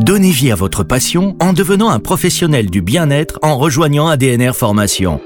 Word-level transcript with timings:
Donnez 0.00 0.30
vie 0.30 0.50
à 0.50 0.54
votre 0.54 0.82
passion 0.82 1.36
en 1.40 1.52
devenant 1.52 1.90
un 1.90 1.98
professionnel 1.98 2.70
du 2.70 2.80
bien-être 2.80 3.38
en 3.42 3.58
rejoignant 3.58 4.08
ADNR 4.08 4.52
Formation. 4.54 5.20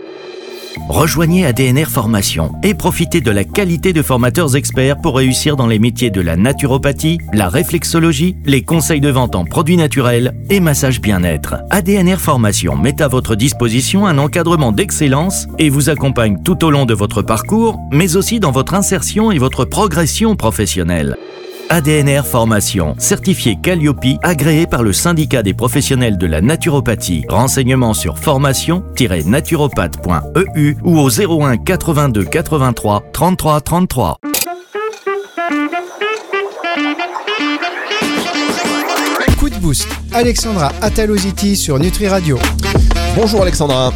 Rejoignez 0.88 1.46
ADNR 1.46 1.86
Formation 1.86 2.50
et 2.64 2.74
profitez 2.74 3.21
de 3.21 3.30
la 3.30 3.45
qualité 3.45 3.92
de 3.92 4.02
formateurs 4.02 4.56
experts 4.56 5.00
pour 5.00 5.16
réussir 5.16 5.54
dans 5.54 5.68
les 5.68 5.79
métiers 5.79 6.10
de 6.10 6.21
la 6.21 6.34
naturopathie, 6.34 7.18
la 7.32 7.48
réflexologie, 7.48 8.34
les 8.46 8.62
conseils 8.62 9.00
de 9.00 9.10
vente 9.10 9.37
en 9.37 9.45
produits 9.45 9.76
naturels 9.76 10.34
et 10.50 10.58
massage 10.58 11.01
bien-être. 11.01 11.54
ADNR 11.71 12.19
Formation 12.19 12.75
met 12.77 13.01
à 13.01 13.06
votre 13.06 13.37
disposition 13.37 14.09
un 14.09 14.19
encadrement 14.19 14.72
d'excellence 14.72 15.47
et 15.61 15.71
vous 15.71 15.88
accompagne 15.88 16.43
tout 16.43 16.65
au 16.65 16.73
long 16.73 16.84
de 16.84 16.95
votre 16.95 17.23
parcours, 17.23 17.79
mais 17.93 18.16
aussi 18.16 18.41
dans 18.41 18.51
votre 18.51 18.75
insertion 18.75 19.30
et 19.30 19.38
votre 19.38 19.65
progression 19.65 20.34
professionnelle. 20.34 21.16
ADNR 21.70 22.24
Formation, 22.24 22.95
certifié 22.98 23.56
Calliope, 23.60 24.19
agréé 24.23 24.66
par 24.66 24.83
le 24.83 24.92
syndicat 24.92 25.42
des 25.42 25.55
professionnels 25.55 26.19
de 26.19 26.27
la 26.27 26.41
naturopathie. 26.41 27.24
Renseignements 27.28 27.95
sur 27.95 28.18
formation-naturopathe.eu 28.18 30.77
ou 30.84 30.98
au 30.98 31.09
01 31.09 31.56
82 31.59 32.24
83 32.24 33.04
33 33.12 33.60
33. 33.60 34.18
Coup 39.38 39.51
de 39.51 39.56
boost, 39.56 39.88
Alexandra 40.12 40.73
Ataloziti 40.82 41.56
sur 41.56 41.78
Nutri 41.78 42.09
Radio. 42.09 42.38
Bonjour 43.16 43.42
Alexandra. 43.42 43.92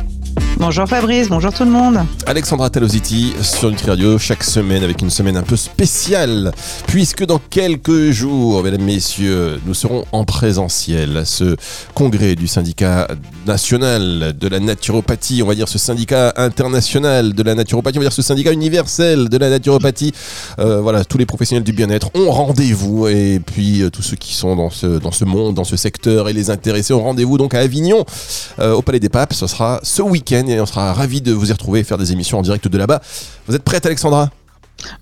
Bonjour 0.60 0.88
Fabrice, 0.88 1.28
bonjour 1.28 1.54
tout 1.54 1.62
le 1.62 1.70
monde. 1.70 2.00
Alexandra 2.26 2.68
Talositi 2.68 3.32
sur 3.42 3.70
Nutri 3.70 3.90
Radio 3.90 4.18
chaque 4.18 4.42
semaine 4.42 4.82
avec 4.82 5.00
une 5.00 5.08
semaine 5.08 5.36
un 5.36 5.44
peu 5.44 5.54
spéciale 5.54 6.50
puisque 6.88 7.24
dans 7.24 7.38
quelques 7.38 8.10
jours, 8.10 8.64
mesdames, 8.64 8.82
messieurs, 8.82 9.60
nous 9.64 9.74
serons 9.74 10.04
en 10.10 10.24
présentiel 10.24 11.16
à 11.16 11.24
ce 11.24 11.54
congrès 11.94 12.34
du 12.34 12.48
syndicat 12.48 13.06
national 13.46 14.36
de 14.36 14.48
la 14.48 14.58
naturopathie, 14.58 15.44
on 15.44 15.46
va 15.46 15.54
dire 15.54 15.68
ce 15.68 15.78
syndicat 15.78 16.32
international 16.36 17.34
de 17.34 17.42
la 17.44 17.54
naturopathie, 17.54 17.98
on 17.98 18.00
va 18.00 18.06
dire 18.06 18.12
ce 18.12 18.22
syndicat 18.22 18.50
universel 18.50 19.28
de 19.28 19.38
la 19.38 19.50
naturopathie. 19.50 20.12
Euh, 20.58 20.80
voilà, 20.80 21.04
tous 21.04 21.18
les 21.18 21.26
professionnels 21.26 21.62
du 21.62 21.72
bien-être 21.72 22.10
ont 22.14 22.32
rendez-vous 22.32 23.06
et 23.06 23.38
puis 23.38 23.82
euh, 23.82 23.90
tous 23.90 24.02
ceux 24.02 24.16
qui 24.16 24.34
sont 24.34 24.56
dans 24.56 24.70
ce, 24.70 24.98
dans 24.98 25.12
ce 25.12 25.24
monde, 25.24 25.54
dans 25.54 25.62
ce 25.62 25.76
secteur 25.76 26.28
et 26.28 26.32
les 26.32 26.50
intéressés 26.50 26.94
ont 26.94 27.04
rendez-vous 27.04 27.38
donc 27.38 27.54
à 27.54 27.60
Avignon 27.60 28.04
euh, 28.58 28.72
au 28.72 28.82
Palais 28.82 28.98
des 28.98 29.08
Papes. 29.08 29.34
Ce 29.34 29.46
sera 29.46 29.78
ce 29.84 30.02
week-end 30.02 30.47
et 30.48 30.60
on 30.60 30.66
sera 30.66 30.92
ravis 30.92 31.20
de 31.20 31.32
vous 31.32 31.50
y 31.50 31.52
retrouver 31.52 31.80
et 31.80 31.84
faire 31.84 31.98
des 31.98 32.12
émissions 32.12 32.38
en 32.38 32.42
direct 32.42 32.66
de 32.68 32.78
là-bas. 32.78 33.00
Vous 33.46 33.54
êtes 33.54 33.62
prête 33.62 33.86
Alexandra? 33.86 34.30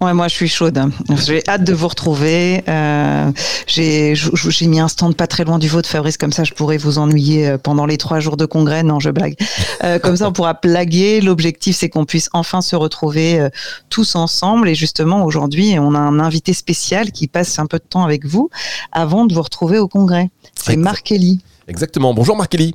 Ouais, 0.00 0.14
moi 0.14 0.26
je 0.28 0.34
suis 0.34 0.48
chaude. 0.48 0.80
J'ai 1.26 1.46
hâte 1.46 1.62
de 1.62 1.74
vous 1.74 1.88
retrouver. 1.88 2.64
Euh, 2.66 3.30
j'ai 3.66 4.14
mis 4.62 4.80
un 4.80 4.88
stand 4.88 5.14
pas 5.14 5.26
très 5.26 5.44
loin 5.44 5.58
du 5.58 5.68
vôtre, 5.68 5.86
Fabrice, 5.86 6.16
comme 6.16 6.32
ça 6.32 6.44
je 6.44 6.54
pourrais 6.54 6.78
vous 6.78 6.96
ennuyer 6.96 7.46
euh, 7.46 7.58
pendant 7.58 7.84
les 7.84 7.98
trois 7.98 8.18
jours 8.18 8.38
de 8.38 8.46
congrès. 8.46 8.82
Non, 8.82 9.00
je 9.00 9.10
blague. 9.10 9.36
Euh, 9.84 9.98
comme 9.98 10.16
ça 10.16 10.28
on 10.28 10.32
pourra 10.32 10.54
plaguer. 10.54 11.20
L'objectif 11.20 11.76
c'est 11.76 11.90
qu'on 11.90 12.06
puisse 12.06 12.30
enfin 12.32 12.62
se 12.62 12.74
retrouver 12.74 13.38
euh, 13.38 13.50
tous 13.90 14.14
ensemble. 14.14 14.70
Et 14.70 14.74
justement 14.74 15.26
aujourd'hui 15.26 15.76
on 15.78 15.94
a 15.94 15.98
un 15.98 16.20
invité 16.20 16.54
spécial 16.54 17.12
qui 17.12 17.28
passe 17.28 17.58
un 17.58 17.66
peu 17.66 17.78
de 17.78 17.84
temps 17.86 18.04
avec 18.04 18.24
vous 18.24 18.48
avant 18.92 19.26
de 19.26 19.34
vous 19.34 19.42
retrouver 19.42 19.78
au 19.78 19.88
congrès. 19.88 20.30
C'est 20.54 20.76
Marc 20.76 21.02
Kelly. 21.02 21.40
Exactement. 21.68 22.14
Bonjour 22.14 22.34
Marc 22.34 22.52
Kelly. 22.52 22.74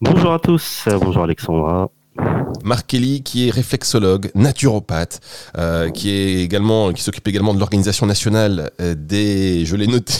Bonjour 0.00 0.32
à 0.32 0.38
tous, 0.38 0.88
bonjour 1.00 1.24
Alexandra. 1.24 1.90
Marc 2.62 2.86
Kelly, 2.86 3.22
qui 3.22 3.48
est 3.48 3.50
réflexologue, 3.50 4.30
naturopathe, 4.36 5.20
euh, 5.56 5.90
qui 5.90 6.10
est 6.10 6.42
également, 6.42 6.92
qui 6.92 7.02
s'occupe 7.02 7.26
également 7.26 7.52
de 7.52 7.58
l'organisation 7.58 8.06
nationale 8.06 8.70
euh, 8.80 8.94
des, 8.96 9.64
je 9.64 9.74
l'ai 9.74 9.88
noté. 9.88 10.14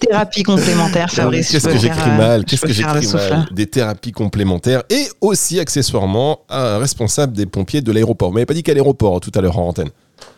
Thérapies 0.00 0.44
complémentaires, 0.44 1.10
Fabrice. 1.12 1.50
Qu'est-ce 1.50 1.68
que 1.68 1.78
j'écris 1.78 2.10
euh, 2.10 2.16
mal 2.16 2.44
Qu'est-ce 2.44 2.62
que 2.62 2.72
j'écris 2.72 3.06
mal 3.12 3.48
Des 3.50 3.66
thérapies 3.66 4.12
complémentaires 4.12 4.82
et 4.88 5.08
aussi 5.20 5.58
accessoirement 5.58 6.40
un 6.48 6.78
responsable 6.78 7.32
des 7.32 7.46
pompiers 7.46 7.80
de 7.80 7.90
l'aéroport. 7.90 8.32
Mais 8.32 8.46
pas 8.46 8.54
dit 8.54 8.62
qu'à 8.62 8.74
l'aéroport 8.74 9.18
tout 9.20 9.32
à 9.34 9.40
l'heure 9.40 9.58
en 9.58 9.68
antenne. 9.68 9.90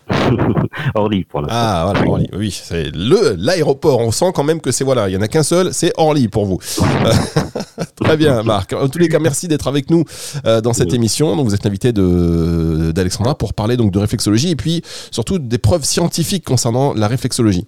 Orly 0.95 1.25
pour 1.25 1.41
l'instant. 1.41 1.57
Ah 1.57 1.91
voilà, 1.91 2.09
Orly. 2.09 2.29
Oui, 2.35 2.51
c'est 2.51 2.95
le 2.95 3.35
l'aéroport. 3.39 4.01
On 4.01 4.11
sent 4.11 4.33
quand 4.35 4.45
même 4.45 4.61
que 4.61 4.71
c'est 4.71 4.85
voilà, 4.85 5.09
il 5.09 5.13
y 5.13 5.17
en 5.17 5.23
a 5.23 5.29
qu'un 5.29 5.43
seul, 5.43 5.73
c'est 5.73 5.93
Orly 5.97 6.29
pour 6.29 6.47
vous. 6.47 6.59
Très 7.97 8.17
bien, 8.17 8.43
Marc. 8.43 8.73
En 8.73 8.89
tous 8.89 8.99
les 8.99 9.09
cas, 9.09 9.19
merci 9.19 9.49
d'être 9.49 9.67
avec 9.67 9.91
nous 9.91 10.05
euh, 10.45 10.61
dans 10.61 10.73
cette 10.73 10.93
émission. 10.93 11.37
Donc, 11.37 11.47
vous 11.47 11.55
êtes 11.55 11.65
l'invité 11.65 11.93
de 11.93 12.93
d'Alexandra 12.93 13.37
pour 13.37 13.55
parler 13.55 13.77
donc 13.77 13.93
de 13.93 13.99
réflexologie 13.99 14.51
et 14.51 14.57
puis 14.57 14.83
surtout 15.11 15.39
des 15.39 15.59
preuves 15.59 15.85
scientifiques 15.85 16.45
concernant 16.45 16.93
la 16.95 17.09
réflexologie. 17.09 17.67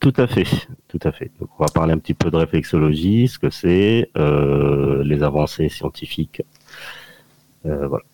Tout 0.00 0.12
à 0.16 0.26
fait, 0.26 0.46
tout 0.88 1.00
à 1.02 1.12
fait. 1.12 1.30
Donc, 1.40 1.50
on 1.58 1.64
va 1.64 1.70
parler 1.72 1.92
un 1.92 1.98
petit 1.98 2.14
peu 2.14 2.30
de 2.30 2.36
réflexologie, 2.36 3.28
ce 3.28 3.38
que 3.38 3.50
c'est, 3.50 4.10
euh, 4.16 5.02
les 5.04 5.22
avancées 5.22 5.68
scientifiques. 5.68 6.42
Euh, 7.66 7.88
voilà. 7.88 8.04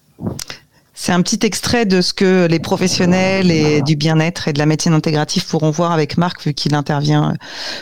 C'est 0.98 1.12
un 1.12 1.20
petit 1.20 1.44
extrait 1.44 1.84
de 1.84 2.00
ce 2.00 2.14
que 2.14 2.46
les 2.46 2.58
professionnels 2.58 3.50
et 3.50 3.82
du 3.82 3.96
bien-être 3.96 4.48
et 4.48 4.54
de 4.54 4.58
la 4.58 4.64
médecine 4.64 4.94
intégrative 4.94 5.46
pourront 5.46 5.70
voir 5.70 5.92
avec 5.92 6.16
Marc, 6.16 6.42
vu 6.42 6.54
qu'il 6.54 6.74
intervient 6.74 7.32
euh, 7.32 7.34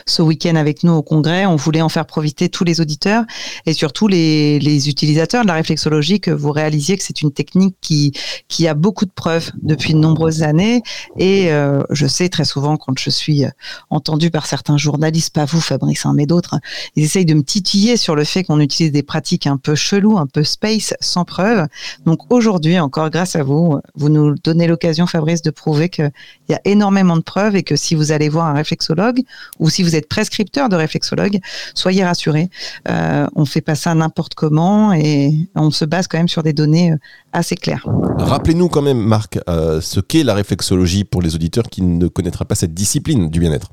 ce 0.05 0.21
week-end 0.21 0.57
avec 0.57 0.83
nous 0.83 0.93
au 0.93 1.03
congrès. 1.03 1.47
On 1.47 1.55
voulait 1.55 1.81
en 1.81 1.89
faire 1.89 2.07
profiter 2.07 2.49
tous 2.49 2.65
les 2.65 2.81
auditeurs 2.81 3.23
et 3.67 3.73
surtout 3.73 4.09
les, 4.09 4.89
utilisateurs 4.89 5.43
de 5.43 5.47
la 5.47 5.55
réflexologie 5.55 6.19
que 6.19 6.33
vous 6.33 6.51
réalisiez 6.51 6.97
que 6.97 7.05
c'est 7.05 7.23
une 7.23 7.31
technique 7.31 7.77
qui, 7.81 8.13
qui 8.49 8.67
a 8.67 8.75
beaucoup 8.75 9.05
de 9.05 9.13
preuves 9.13 9.53
depuis 9.63 9.95
de 9.95 9.99
nombreuses 10.01 10.43
années. 10.43 10.83
Et 11.17 11.53
euh, 11.53 11.85
je 11.91 12.09
sais 12.09 12.29
très 12.29 12.45
souvent 12.45 12.77
quand 12.77 12.99
je 12.99 13.11
suis 13.11 13.45
euh, 13.45 13.51
entendu 13.91 14.33
par 14.33 14.47
certains 14.47 14.77
journalistes, 14.77 15.33
pas 15.33 15.45
vous 15.45 15.61
Fabrice, 15.61 16.05
hein, 16.05 16.15
mais 16.17 16.27
d'autres, 16.27 16.57
ils 16.97 17.05
essayent 17.05 17.25
de 17.25 17.35
me 17.35 17.45
titiller 17.45 17.97
sur 17.97 18.17
le 18.17 18.25
fait 18.25 18.43
qu'on 18.43 18.59
utilise 18.59 18.91
des 18.91 19.05
pratiques 19.05 19.47
un 19.47 19.57
peu 19.57 19.77
cheloues, 19.77 20.19
un 20.19 20.27
peu 20.27 20.43
space, 20.43 20.95
sans 21.01 21.25
preuve. 21.25 21.69
Donc 22.05 22.33
aujourd'hui 22.33 22.81
encore, 22.81 23.04
grâce 23.11 23.37
à 23.37 23.43
vous, 23.43 23.81
vous 23.95 24.09
nous 24.09 24.35
donnez 24.43 24.67
l'occasion, 24.67 25.07
Fabrice, 25.07 25.43
de 25.43 25.51
prouver 25.51 25.89
qu'il 25.89 26.11
y 26.49 26.55
a 26.55 26.61
énormément 26.65 27.17
de 27.17 27.23
preuves 27.23 27.57
et 27.57 27.63
que 27.63 27.77
si 27.77 27.95
vous 27.95 28.13
allez 28.13 28.29
voir 28.29 28.47
un 28.47 28.55
réflexologue 28.55 29.21
ou 29.59 29.71
si 29.71 29.83
vous 29.83 29.97
êtes 29.97 30.09
prescripteur 30.09 30.69
de 30.69 30.77
réflexologue, 30.77 31.41
soyez 31.75 32.05
rassurés. 32.05 32.49
Euh, 32.89 33.27
on 33.35 33.45
fait 33.45 33.61
pas 33.61 33.75
ça 33.75 33.95
n'importe 33.95 34.35
comment 34.35 34.93
et 34.93 35.33
on 35.55 35.71
se 35.71 35.85
base 35.85 36.07
quand 36.07 36.19
même 36.19 36.29
sur 36.29 36.43
des 36.43 36.53
données 36.53 36.93
euh, 36.93 36.97
assez 37.33 37.57
claires. 37.57 37.87
Rappelez-nous 38.19 38.69
quand 38.69 38.83
même, 38.83 38.99
Marc, 38.99 39.39
euh, 39.49 39.81
ce 39.81 40.01
qu'est 40.01 40.23
la 40.23 40.35
réflexologie 40.35 41.05
pour 41.05 41.23
les 41.23 41.35
auditeurs 41.35 41.69
qui 41.71 41.83
ne 41.83 42.09
connaîtraient 42.09 42.45
pas 42.45 42.55
cette 42.55 42.75
discipline 42.75 43.31
du 43.31 43.41
bien-être. 43.41 43.71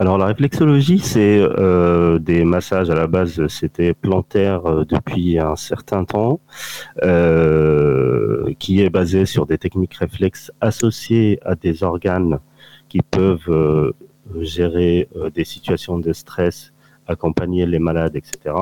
Alors 0.00 0.16
la 0.16 0.26
réflexologie, 0.26 1.00
c'est 1.00 1.40
euh, 1.40 2.20
des 2.20 2.44
massages 2.44 2.88
à 2.88 2.94
la 2.94 3.08
base, 3.08 3.44
c'était 3.48 3.94
plantaire 3.94 4.64
euh, 4.64 4.84
depuis 4.84 5.40
un 5.40 5.56
certain 5.56 6.04
temps, 6.04 6.38
euh, 7.02 8.54
qui 8.60 8.80
est 8.80 8.90
basé 8.90 9.26
sur 9.26 9.44
des 9.44 9.58
techniques 9.58 9.94
réflexes 9.94 10.52
associées 10.60 11.40
à 11.44 11.56
des 11.56 11.82
organes 11.82 12.38
qui 12.88 13.00
peuvent 13.02 13.92
gérer 14.40 15.08
des 15.34 15.44
situations 15.44 15.98
de 15.98 16.12
stress, 16.12 16.72
accompagner 17.08 17.66
les 17.66 17.80
malades, 17.80 18.14
etc. 18.14 18.54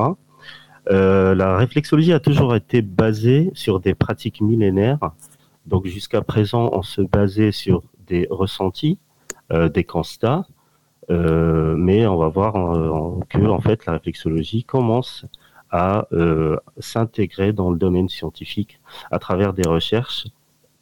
La 0.89 1.57
réflexologie 1.57 2.13
a 2.13 2.19
toujours 2.19 2.57
été 2.57 2.83
basée 2.83 3.51
sur 3.55 3.79
des 3.79 3.95
pratiques 3.95 4.41
millénaires. 4.41 5.11
Donc 5.67 5.87
jusqu'à 5.87 6.23
présent, 6.23 6.71
on 6.73 6.83
se 6.83 7.03
basait 7.03 7.53
sur 7.53 7.85
des 8.09 8.27
ressentis, 8.31 8.99
des 9.73 9.85
constats, 9.85 10.45
mais 11.09 12.07
on 12.07 12.17
va 12.17 12.29
voir 12.29 12.57
en, 12.57 13.21
que 13.29 13.39
en 13.47 13.61
fait 13.61 13.87
la 13.87 13.95
réflexologie 13.95 14.65
commence 14.65 15.25
à 15.71 16.07
euh, 16.13 16.57
s'intégrer 16.79 17.53
dans 17.53 17.71
le 17.71 17.79
domaine 17.79 18.09
scientifique 18.09 18.81
à 19.11 19.19
travers 19.19 19.53
des 19.53 19.69
recherches 19.69 20.27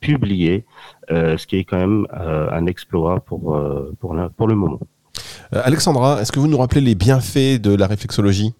publiées, 0.00 0.64
euh, 1.10 1.38
ce 1.38 1.46
qui 1.46 1.56
est 1.56 1.64
quand 1.64 1.78
même 1.78 2.06
euh, 2.14 2.48
un 2.50 2.66
exploit 2.66 3.20
pour, 3.20 3.56
euh, 3.56 3.94
pour, 4.00 4.16
pour 4.36 4.48
le 4.48 4.54
moment. 4.54 4.80
Alexandra, 5.52 6.20
est-ce 6.20 6.32
que 6.32 6.40
vous 6.40 6.48
nous 6.48 6.58
rappelez 6.58 6.80
les 6.80 6.94
bienfaits 6.94 7.60
de 7.60 7.74
la 7.74 7.86
réflexologie? 7.86 8.54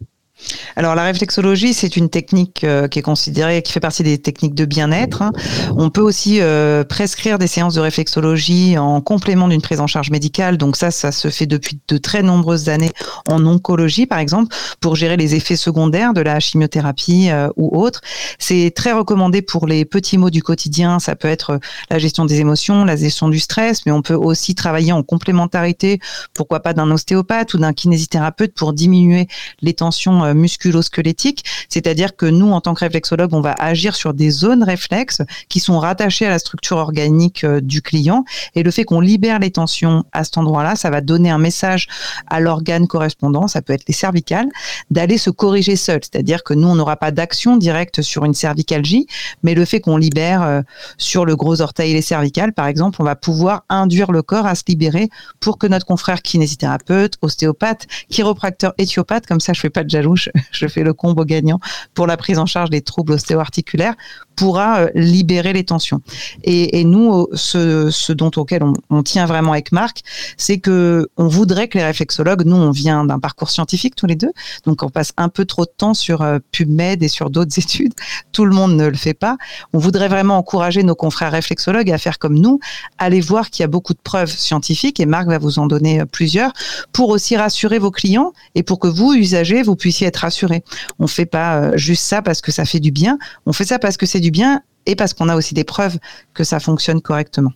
Alors 0.77 0.95
la 0.95 1.05
réflexologie, 1.05 1.75
c'est 1.75 1.97
une 1.97 2.09
technique 2.09 2.65
euh, 2.65 2.89
qui 2.89 2.99
est 2.99 3.03
considérée, 3.03 3.63
qui 3.63 3.73
fait 3.73 3.81
partie 3.81 4.03
des 4.03 4.19
techniques 4.19 4.55
de 4.55 4.65
bien-être. 4.65 5.23
Hein. 5.23 5.33
On 5.77 5.91
peut 5.91 6.01
aussi 6.01 6.41
euh, 6.41 6.85
prescrire 6.85 7.39
des 7.39 7.47
séances 7.47 7.75
de 7.75 7.81
réflexologie 7.81 8.77
en 8.77 9.01
complément 9.01 9.49
d'une 9.49 9.63
prise 9.63 9.81
en 9.81 9.87
charge 9.87 10.11
médicale. 10.11 10.59
Donc 10.59 10.77
ça, 10.77 10.91
ça 10.91 11.13
se 11.13 11.29
fait 11.31 11.47
depuis 11.47 11.79
de 11.89 11.97
très 11.97 12.23
nombreuses 12.23 12.69
années 12.69 12.91
en 13.29 13.45
oncologie, 13.47 14.07
par 14.07 14.19
exemple, 14.19 14.55
pour 14.81 14.97
gérer 14.97 15.17
les 15.17 15.35
effets 15.35 15.57
secondaires 15.57 16.13
de 16.13 16.21
la 16.21 16.41
chimiothérapie 16.41 17.31
euh, 17.31 17.49
ou 17.57 17.81
autre. 17.81 18.01
C'est 18.39 18.73
très 18.75 18.93
recommandé 18.93 19.43
pour 19.43 19.67
les 19.67 19.85
petits 19.85 20.19
maux 20.19 20.31
du 20.31 20.43
quotidien. 20.43 20.99
Ça 20.99 21.15
peut 21.15 21.29
être 21.29 21.61
la 21.91 21.99
gestion 21.99 22.25
des 22.25 22.41
émotions, 22.41 22.85
la 22.85 22.97
gestion 22.97 23.29
du 23.29 23.39
stress, 23.39 23.87
mais 23.87 23.93
on 23.93 24.03
peut 24.03 24.15
aussi 24.15 24.55
travailler 24.57 24.93
en 24.93 25.03
complémentarité, 25.03 26.01
pourquoi 26.35 26.61
pas 26.61 26.73
d'un 26.73 26.91
ostéopathe 26.91 27.55
ou 27.55 27.59
d'un 27.59 27.73
kinésithérapeute 27.73 28.55
pour 28.55 28.73
diminuer 28.73 29.29
les 29.63 29.75
tensions 29.75 30.24
musculaires 30.33 30.55
musculo-squelettique, 30.55 31.45
c'est-à-dire 31.69 32.17
que 32.17 32.27
nous, 32.27 32.51
en 32.51 32.61
tant 32.61 32.75
que 32.75 32.81
réflexologue, 32.81 33.33
on 33.35 33.41
va 33.41 33.55
agir 33.59 33.95
sur 33.95 34.15
des 34.15 34.31
zones 34.31 34.63
réflexes 34.63 35.23
qui 35.49 35.61
sont 35.61 35.79
rattachées 35.79 36.27
à 36.27 36.31
la 36.31 36.39
structure 36.39 36.77
organique 36.77 37.45
euh, 37.45 37.61
du 37.61 37.83
client. 37.83 38.25
Et 38.55 38.63
le 38.63 38.71
fait 38.71 38.85
qu'on 38.85 39.01
libère 39.01 39.39
les 39.39 39.51
tensions 39.51 40.05
à 40.13 40.25
cet 40.25 40.39
endroit-là, 40.39 40.77
ça 40.77 40.91
va 40.91 41.01
donner 41.01 41.31
un 41.31 41.39
message 41.39 41.89
à 42.29 42.41
l'organe 42.41 42.87
correspondant, 42.87 43.49
ça 43.49 43.63
peut 43.63 43.73
être 43.73 43.85
les 43.89 43.95
cervicales, 43.95 44.49
d'aller 44.91 45.19
se 45.19 45.31
corriger 45.31 45.77
seul. 45.77 46.01
C'est-à-dire 46.03 46.45
que 46.45 46.55
nous, 46.55 46.69
on 46.69 46.75
n'aura 46.75 46.97
pas 46.97 47.11
d'action 47.11 47.57
directe 47.57 48.03
sur 48.03 48.25
une 48.25 48.35
cervicalgie, 48.35 49.07
mais 49.43 49.55
le 49.55 49.65
fait 49.65 49.81
qu'on 49.81 49.97
libère 49.97 50.43
euh, 50.43 50.63
sur 50.99 51.25
le 51.25 51.37
gros 51.37 51.61
orteil 51.61 51.91
et 51.91 51.95
les 51.95 52.03
cervicales, 52.03 52.53
par 52.53 52.67
exemple, 52.67 53.01
on 53.01 53.05
va 53.05 53.17
pouvoir 53.17 53.65
induire 53.69 54.13
le 54.13 54.23
corps 54.23 54.47
à 54.47 54.55
se 54.55 54.63
libérer 54.69 55.09
pour 55.41 55.59
que 55.59 55.67
notre 55.67 55.87
confrère 55.87 56.23
kinésithérapeute, 56.23 57.15
ostéopathe, 57.23 57.87
chiropracteur, 58.09 58.73
éthiopathe, 58.79 59.27
comme 59.27 59.41
ça 59.41 59.53
je 59.53 59.61
fais 59.61 59.71
pas 59.71 59.85
de 59.85 59.91
jaloux, 59.91 60.14
je, 60.17 60.67
fais 60.67 60.83
le 60.83 60.93
combo 60.93 61.25
gagnant 61.25 61.61
pour 61.95 62.07
la 62.07 62.17
prise 62.17 62.39
en 62.39 62.47
charge 62.47 62.71
des 62.71 62.81
troubles 62.81 63.13
ostéo-articulaires, 63.13 63.95
pourra 64.37 64.81
euh, 64.81 64.91
libérer 64.95 65.53
les 65.53 65.65
tensions. 65.65 66.01
Et, 66.43 66.85
nous, 66.85 67.29
ce, 67.35 68.13
dont 68.13 68.31
auquel 68.37 68.63
on, 68.91 69.03
tient 69.03 69.27
vraiment 69.27 69.53
avec 69.53 69.73
Marc, 69.73 70.01
c'est 70.37 70.59
que 70.59 71.09
on 71.17 71.29
voudrait 71.29 71.69
que 71.69 71.79
les 71.79 71.85
réflexologues, 71.85 72.45
nous, 72.45 72.57
on 72.57 72.71
vient 72.71 73.05
d'un 73.05 73.19
parcours 73.19 73.51
scientifique 73.51 73.95
tous 73.95 74.07
les 74.07 74.17
deux, 74.17 74.33
donc 74.65 74.83
on 74.83 74.89
passe 74.89 75.13
un 75.17 75.29
peu 75.29 75.45
trop 75.45 75.65
de 75.65 75.71
temps 75.77 75.95
sur 75.95 76.23
euh, 76.23 76.39
PubMed 76.53 77.03
et 77.03 77.09
sur 77.09 77.31
d'autres 77.31 77.59
études. 77.59 77.95
Tout 78.33 78.45
le 78.45 78.55
monde 78.55 78.77
ne 78.77 78.87
le 78.87 78.97
fait 78.97 79.15
pas. 79.15 79.37
On 79.73 79.79
voudrait 79.79 80.09
vraiment 80.09 80.37
encourager 80.37 80.83
nos 80.83 80.95
confrères 80.95 81.33
réflexologues 81.33 81.91
à 81.91 81.99
faire 81.99 82.19
comme 82.19 82.39
nous, 82.39 82.61
aller 82.99 83.21
voir 83.21 83.51
qu'il 83.51 83.63
y 83.63 83.65
a 83.65 83.69
beaucoup 83.69 83.95
de 83.95 84.01
preuves 84.03 84.31
scientifiques, 84.31 85.01
et 85.01 85.07
Marc 85.07 85.29
va 85.29 85.39
vous 85.39 85.59
en 85.59 85.67
donner 85.67 86.01
euh, 86.01 86.05
plusieurs, 86.05 86.53
pour 86.93 87.11
aussi 87.11 87.37
rassurer 87.37 87.79
vos 87.79 87.91
clients 87.91 88.33
et 88.55 88.63
pour 88.63 88.79
que 88.79 88.89
vous, 88.89 89.15
usagers, 89.15 89.63
vous 89.63 89.77
puissiez 89.77 90.04
être 90.05 90.19
rassurés. 90.19 90.65
On 90.99 91.07
fait 91.07 91.27
pas 91.27 91.77
juste 91.77 92.05
ça 92.05 92.23
parce 92.23 92.41
que 92.41 92.53
ça 92.53 92.65
fait 92.65 92.81
du 92.81 92.91
bien, 92.91 93.19
on 93.47 93.53
fait 93.53 93.65
ça 93.65 93.79
parce 93.79 93.97
que 93.97 94.07
c'est 94.07 94.21
du 94.21 94.31
bien 94.31 94.63
et 94.87 94.97
parce 94.97 95.15
qu'on 95.15 95.29
a 95.29 95.37
aussi 95.37 95.55
des 95.55 95.65
preuves 95.65 95.99
que 96.35 96.45
ça 96.45 96.61
fonctionne 96.61 97.01
correctement. 97.01 97.53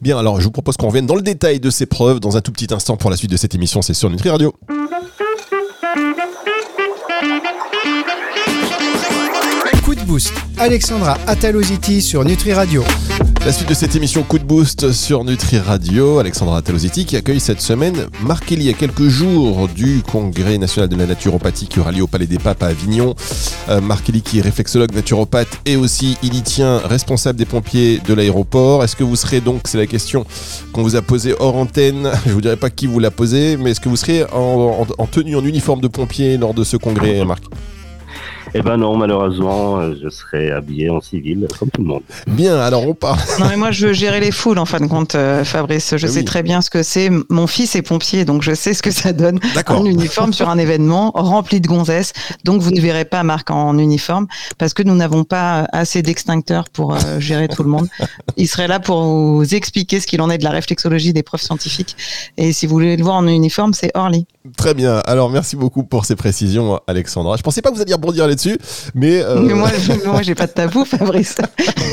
Bien, 0.00 0.18
alors 0.18 0.40
je 0.40 0.44
vous 0.44 0.50
propose 0.50 0.76
qu'on 0.76 0.88
revienne 0.88 1.06
dans 1.06 1.16
le 1.16 1.22
détail 1.22 1.60
de 1.60 1.70
ces 1.70 1.86
preuves 1.86 2.20
dans 2.20 2.36
un 2.36 2.40
tout 2.40 2.52
petit 2.52 2.72
instant 2.72 2.96
pour 2.96 3.10
la 3.10 3.16
suite 3.16 3.30
de 3.30 3.36
cette 3.36 3.54
émission. 3.54 3.82
C'est 3.82 3.94
sur 3.94 4.10
Nutri 4.10 4.30
Radio. 4.30 4.54
Coup 9.84 9.94
de 9.94 10.00
boost. 10.02 10.32
Alexandra 10.58 11.16
Ataloziti 11.26 12.02
sur 12.02 12.24
Nutri 12.24 12.52
Radio. 12.52 12.82
La 13.46 13.52
suite 13.52 13.68
de 13.68 13.74
cette 13.74 13.94
émission 13.94 14.24
Coup 14.24 14.40
de 14.40 14.44
boost 14.44 14.90
sur 14.90 15.22
Nutri 15.22 15.60
Radio, 15.60 16.18
Alexandra 16.18 16.62
Talositi 16.62 17.04
qui 17.06 17.14
accueille 17.14 17.38
cette 17.38 17.60
semaine 17.60 18.08
Marc 18.20 18.50
il 18.50 18.60
y 18.60 18.68
a 18.70 18.72
quelques 18.72 19.06
jours 19.06 19.68
du 19.68 20.02
Congrès 20.02 20.58
national 20.58 20.88
de 20.88 20.96
la 20.96 21.06
naturopathie 21.06 21.68
qui 21.68 21.78
aura 21.78 21.92
lieu 21.92 22.02
au 22.02 22.08
Palais 22.08 22.26
des 22.26 22.40
Papes 22.40 22.64
à 22.64 22.66
Avignon. 22.66 23.14
Euh, 23.68 23.80
Marc 23.80 24.10
qui 24.24 24.40
est 24.40 24.42
réflexologue 24.42 24.92
naturopathe 24.92 25.60
et 25.64 25.76
aussi 25.76 26.18
il 26.24 26.34
y 26.34 26.42
tient 26.42 26.78
responsable 26.78 27.38
des 27.38 27.44
pompiers 27.44 28.00
de 28.04 28.14
l'aéroport. 28.14 28.82
Est-ce 28.82 28.96
que 28.96 29.04
vous 29.04 29.14
serez 29.14 29.40
donc, 29.40 29.68
c'est 29.68 29.78
la 29.78 29.86
question 29.86 30.26
qu'on 30.72 30.82
vous 30.82 30.96
a 30.96 31.02
posée 31.02 31.36
hors 31.38 31.54
antenne, 31.54 32.10
je 32.26 32.32
vous 32.32 32.40
dirai 32.40 32.56
pas 32.56 32.68
qui 32.68 32.88
vous 32.88 32.98
l'a 32.98 33.12
posée, 33.12 33.56
mais 33.56 33.70
est-ce 33.70 33.80
que 33.80 33.88
vous 33.88 33.94
serez 33.94 34.24
en, 34.32 34.88
en 34.98 35.06
tenue, 35.06 35.36
en 35.36 35.44
uniforme 35.44 35.80
de 35.80 35.88
pompier 35.88 36.36
lors 36.36 36.52
de 36.52 36.64
ce 36.64 36.76
congrès 36.76 37.24
Marc? 37.24 37.44
Eh 38.58 38.62
ben 38.62 38.78
non, 38.78 38.96
malheureusement, 38.96 39.78
euh, 39.78 39.94
je 40.02 40.08
serai 40.08 40.50
habillé 40.50 40.88
en 40.88 41.02
civil, 41.02 41.46
comme 41.58 41.68
tout 41.70 41.82
le 41.82 41.88
monde. 41.88 42.02
Bien, 42.26 42.58
alors 42.58 42.88
on 42.88 42.94
part. 42.94 43.18
Non, 43.38 43.46
mais 43.50 43.56
moi, 43.56 43.70
je 43.70 43.88
veux 43.88 43.92
gérer 43.92 44.18
les 44.18 44.30
foules, 44.30 44.58
en 44.58 44.64
fin 44.64 44.80
de 44.80 44.86
compte, 44.86 45.14
euh, 45.14 45.44
Fabrice. 45.44 45.94
Je 45.96 46.06
ah 46.06 46.10
sais 46.10 46.24
très 46.24 46.42
bien 46.42 46.62
ce 46.62 46.70
que 46.70 46.82
c'est. 46.82 47.10
Mon 47.28 47.46
fils 47.46 47.76
est 47.76 47.82
pompier, 47.82 48.24
donc 48.24 48.42
je 48.42 48.54
sais 48.54 48.72
ce 48.72 48.82
que 48.82 48.90
ça 48.90 49.12
donne. 49.12 49.40
Un 49.66 49.84
uniforme 49.84 50.32
sur 50.32 50.48
un 50.48 50.56
événement 50.56 51.10
rempli 51.14 51.60
de 51.60 51.68
gonzesses. 51.68 52.14
Donc, 52.44 52.62
vous 52.62 52.70
ne 52.70 52.80
verrez 52.80 53.04
pas 53.04 53.22
Marc 53.22 53.50
en 53.50 53.76
uniforme, 53.76 54.26
parce 54.56 54.72
que 54.72 54.82
nous 54.82 54.94
n'avons 54.94 55.24
pas 55.24 55.68
assez 55.72 56.00
d'extincteurs 56.00 56.70
pour 56.70 56.94
euh, 56.94 56.98
gérer 57.18 57.48
tout 57.48 57.62
le 57.62 57.68
monde. 57.68 57.88
Il 58.38 58.48
serait 58.48 58.68
là 58.68 58.80
pour 58.80 59.02
vous 59.02 59.54
expliquer 59.54 60.00
ce 60.00 60.06
qu'il 60.06 60.22
en 60.22 60.30
est 60.30 60.38
de 60.38 60.44
la 60.44 60.50
réflexologie, 60.50 61.12
des 61.12 61.22
preuves 61.22 61.42
scientifiques. 61.42 61.94
Et 62.38 62.52
si 62.52 62.66
vous 62.66 62.72
voulez 62.72 62.96
le 62.96 63.04
voir 63.04 63.16
en 63.16 63.26
uniforme, 63.26 63.74
c'est 63.74 63.90
Orly. 63.94 64.26
Très 64.56 64.74
bien. 64.74 64.98
Alors, 65.06 65.28
merci 65.28 65.56
beaucoup 65.56 65.82
pour 65.82 66.04
ces 66.04 66.16
précisions, 66.16 66.80
Alexandra. 66.86 67.36
Je 67.36 67.42
pensais 67.42 67.60
pas 67.60 67.70
que 67.70 67.76
vous 67.76 67.82
alliez 67.82 67.94
rebondir 67.94 68.26
là-dessus, 68.26 68.45
mais. 68.94 69.22
Euh, 69.22 69.40
mais 69.40 69.54
moi, 69.54 69.70
moi, 70.06 70.22
j'ai 70.22 70.34
pas 70.34 70.46
de 70.46 70.52
tabou, 70.52 70.84
Fabrice. 70.86 71.36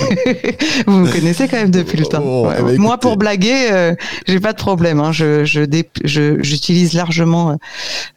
vous 0.87 0.97
me 0.99 1.11
connaissez 1.11 1.47
quand 1.47 1.57
même 1.57 1.71
depuis 1.71 1.97
le 1.97 2.05
temps. 2.05 2.51
Eh 2.57 2.61
ben, 2.61 2.77
moi, 2.77 2.97
pour 2.97 3.17
blaguer, 3.17 3.69
euh, 3.71 3.95
j'ai 4.27 4.39
pas 4.39 4.53
de 4.53 4.57
problème. 4.57 4.99
Hein. 4.99 5.11
Je, 5.11 5.43
j'utilise 6.03 6.93
largement 6.93 7.57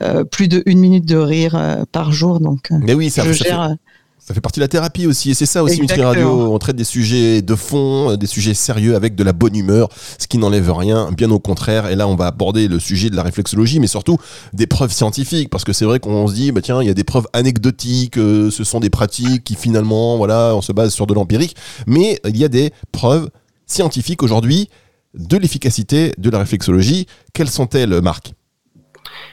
euh, 0.02 0.24
plus 0.24 0.48
de 0.48 0.62
une 0.66 0.80
minute 0.80 1.06
de 1.06 1.16
rire 1.16 1.84
par 1.92 2.12
jour, 2.12 2.40
donc. 2.40 2.68
Mais 2.70 2.94
oui, 2.94 3.10
ça, 3.10 3.24
je 3.24 3.32
gère. 3.32 3.76
Ça 4.26 4.34
fait 4.34 4.40
partie 4.40 4.58
de 4.58 4.64
la 4.64 4.68
thérapie 4.68 5.06
aussi, 5.06 5.30
et 5.30 5.34
c'est 5.34 5.46
ça 5.46 5.62
aussi 5.62 5.80
Nutri 5.80 6.02
Radio. 6.02 6.52
On 6.52 6.58
traite 6.58 6.74
des 6.74 6.82
sujets 6.82 7.42
de 7.42 7.54
fond, 7.54 8.10
euh, 8.10 8.16
des 8.16 8.26
sujets 8.26 8.54
sérieux 8.54 8.96
avec 8.96 9.14
de 9.14 9.22
la 9.22 9.32
bonne 9.32 9.54
humeur, 9.54 9.88
ce 10.18 10.26
qui 10.26 10.36
n'enlève 10.36 10.72
rien, 10.72 11.12
bien 11.12 11.30
au 11.30 11.38
contraire. 11.38 11.86
Et 11.86 11.94
là, 11.94 12.08
on 12.08 12.16
va 12.16 12.26
aborder 12.26 12.66
le 12.66 12.80
sujet 12.80 13.08
de 13.08 13.14
la 13.14 13.22
réflexologie, 13.22 13.78
mais 13.78 13.86
surtout 13.86 14.18
des 14.52 14.66
preuves 14.66 14.90
scientifiques, 14.90 15.48
parce 15.48 15.62
que 15.62 15.72
c'est 15.72 15.84
vrai 15.84 16.00
qu'on 16.00 16.26
se 16.26 16.34
dit, 16.34 16.50
bah 16.50 16.60
tiens, 16.60 16.82
il 16.82 16.88
y 16.88 16.90
a 16.90 16.94
des 16.94 17.04
preuves 17.04 17.28
anecdotiques, 17.34 18.18
euh, 18.18 18.50
ce 18.50 18.64
sont 18.64 18.80
des 18.80 18.90
pratiques 18.90 19.44
qui 19.44 19.54
finalement, 19.54 20.16
voilà, 20.16 20.56
on 20.56 20.60
se 20.60 20.72
base 20.72 20.92
sur 20.92 21.06
de 21.06 21.14
l'empirique, 21.14 21.54
mais 21.86 22.20
il 22.26 22.36
y 22.36 22.44
a 22.44 22.48
des 22.48 22.72
preuves 22.90 23.30
scientifiques 23.66 24.24
aujourd'hui 24.24 24.68
de 25.14 25.36
l'efficacité 25.36 26.12
de 26.18 26.30
la 26.30 26.40
réflexologie. 26.40 27.06
Quelles 27.32 27.48
sont-elles, 27.48 28.00
Marc? 28.00 28.34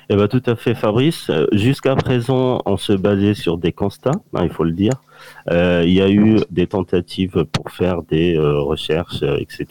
Eh 0.09 0.15
ben, 0.15 0.27
tout 0.27 0.43
à 0.45 0.55
fait, 0.55 0.75
Fabrice. 0.75 1.29
Euh, 1.29 1.47
jusqu'à 1.51 1.95
présent, 1.95 2.61
on 2.65 2.77
se 2.77 2.93
basait 2.93 3.33
sur 3.33 3.57
des 3.57 3.71
constats, 3.71 4.11
hein, 4.33 4.43
il 4.43 4.49
faut 4.49 4.63
le 4.63 4.73
dire. 4.73 4.93
Euh, 5.49 5.83
il 5.85 5.93
y 5.93 6.01
a 6.01 6.09
eu 6.09 6.37
des 6.51 6.67
tentatives 6.67 7.45
pour 7.51 7.71
faire 7.71 8.03
des 8.03 8.35
euh, 8.35 8.59
recherches, 8.59 9.23
etc. 9.23 9.65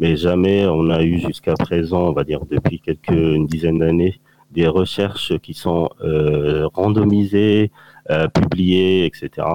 Mais 0.00 0.16
jamais 0.16 0.66
on 0.66 0.90
a 0.90 1.02
eu 1.02 1.18
jusqu'à 1.18 1.54
présent, 1.54 2.08
on 2.08 2.12
va 2.12 2.24
dire 2.24 2.40
depuis 2.50 2.80
quelques 2.80 3.08
une 3.08 3.46
dizaine 3.46 3.78
d'années, 3.78 4.20
des 4.50 4.68
recherches 4.68 5.36
qui 5.38 5.54
sont 5.54 5.88
randomisées, 6.74 7.72
euh, 8.10 8.28
publié, 8.28 9.06
etc. 9.06 9.46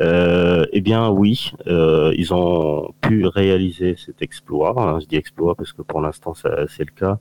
Euh, 0.00 0.64
eh 0.72 0.80
bien 0.80 1.10
oui, 1.10 1.52
euh, 1.66 2.14
ils 2.16 2.32
ont 2.32 2.94
pu 3.02 3.26
réaliser 3.26 3.94
cet 3.96 4.22
exploit. 4.22 4.72
Hein, 4.78 5.00
je 5.00 5.06
dis 5.06 5.16
exploit 5.16 5.54
parce 5.54 5.74
que 5.74 5.82
pour 5.82 6.00
l'instant 6.00 6.32
c'est 6.34 6.78
le 6.78 6.94
cas. 6.96 7.18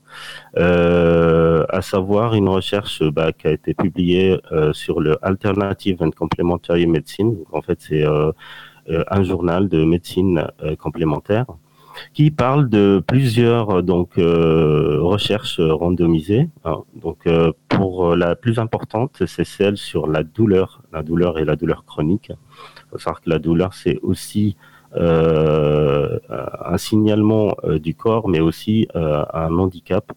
À 1.69 1.81
savoir 1.81 2.33
une 2.35 2.47
recherche 2.47 3.03
bah, 3.03 3.33
qui 3.33 3.47
a 3.47 3.51
été 3.51 3.73
publiée 3.73 4.39
sur 4.71 5.01
le 5.01 5.17
Alternative 5.21 5.97
and 6.01 6.11
Complementary 6.11 6.87
Medicine. 6.87 7.37
en 7.51 7.61
fait 7.61 7.81
c'est 7.81 8.05
un 8.87 9.23
journal 9.23 9.67
de 9.67 9.83
médecine 9.83 10.47
complémentaire 10.79 11.45
qui 12.13 12.31
parle 12.31 12.69
de 12.69 13.03
plusieurs 13.05 13.69
euh, 13.69 13.81
donc 13.81 14.17
euh, 14.17 14.99
recherches 15.01 15.59
randomisées. 15.59 16.49
Hein. 16.65 16.83
Donc 16.95 17.27
euh, 17.27 17.51
pour 17.69 18.15
la 18.15 18.35
plus 18.35 18.59
importante, 18.59 19.23
c'est 19.25 19.45
celle 19.45 19.77
sur 19.77 20.07
la 20.07 20.23
douleur, 20.23 20.81
la 20.91 21.03
douleur 21.03 21.37
et 21.39 21.45
la 21.45 21.55
douleur 21.55 21.85
chronique. 21.85 22.31
Il 22.93 22.99
que 22.99 23.29
la 23.29 23.39
douleur 23.39 23.73
c'est 23.73 23.99
aussi 24.01 24.55
un 24.95 26.77
signalement 26.77 27.55
du 27.81 27.95
corps, 27.95 28.29
mais 28.29 28.39
aussi 28.39 28.87
un 28.93 29.57
handicap 29.57 30.11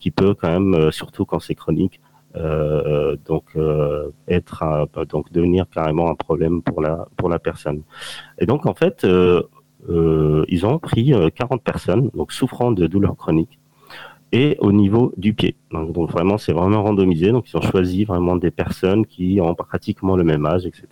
qui 0.00 0.10
peut 0.10 0.34
quand 0.34 0.48
même, 0.48 0.90
surtout 0.90 1.26
quand 1.26 1.38
c'est 1.38 1.54
chronique, 1.54 2.00
donc 2.34 3.44
être 4.28 4.88
donc 5.10 5.30
devenir 5.32 5.66
carrément 5.68 6.10
un 6.10 6.14
problème 6.14 6.62
pour 6.62 6.80
la 6.80 7.06
pour 7.18 7.28
la 7.28 7.38
personne. 7.38 7.82
Et 8.38 8.46
donc 8.46 8.64
en 8.64 8.74
fait 8.74 9.04
euh, 9.04 9.42
ils 10.52 10.66
ont 10.66 10.78
pris 10.78 11.14
40 11.34 11.52
euh, 11.52 11.56
personnes, 11.64 12.10
donc 12.12 12.30
souffrant 12.30 12.72
de 12.72 12.86
douleurs 12.86 13.16
chroniques, 13.16 13.58
et 14.32 14.58
au 14.60 14.70
niveau 14.70 15.12
du 15.16 15.32
pied. 15.32 15.56
Donc, 15.70 15.96
vraiment, 16.10 16.36
c'est 16.36 16.52
vraiment 16.52 16.82
randomisé. 16.82 17.32
Donc 17.32 17.48
ils 17.50 17.56
ont 17.56 17.62
choisi 17.62 18.04
vraiment 18.04 18.36
des 18.36 18.50
personnes 18.50 19.06
qui 19.06 19.40
ont 19.40 19.54
pratiquement 19.54 20.14
le 20.14 20.24
même 20.24 20.44
âge, 20.44 20.66
etc. 20.66 20.86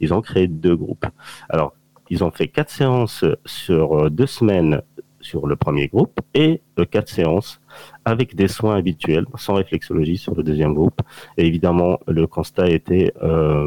Ils 0.00 0.12
ont 0.12 0.20
créé 0.20 0.48
deux 0.48 0.76
groupes. 0.76 1.06
Alors, 1.48 1.72
ils 2.10 2.22
ont 2.24 2.30
fait 2.30 2.48
quatre 2.48 2.70
séances 2.70 3.24
sur 3.46 3.84
euh, 3.94 4.10
deux 4.10 4.26
semaines 4.26 4.82
sur 5.20 5.46
le 5.46 5.56
premier 5.56 5.88
groupe 5.88 6.20
et 6.34 6.60
quatre 6.90 7.08
séances 7.08 7.62
avec 8.04 8.34
des 8.34 8.48
soins 8.48 8.76
habituels, 8.76 9.24
sans 9.36 9.54
réflexologie 9.54 10.18
sur 10.18 10.34
le 10.34 10.42
deuxième 10.42 10.74
groupe. 10.74 11.00
Et 11.38 11.46
évidemment, 11.46 11.98
le 12.06 12.26
constat 12.26 12.68
était 12.68 13.14
euh, 13.22 13.66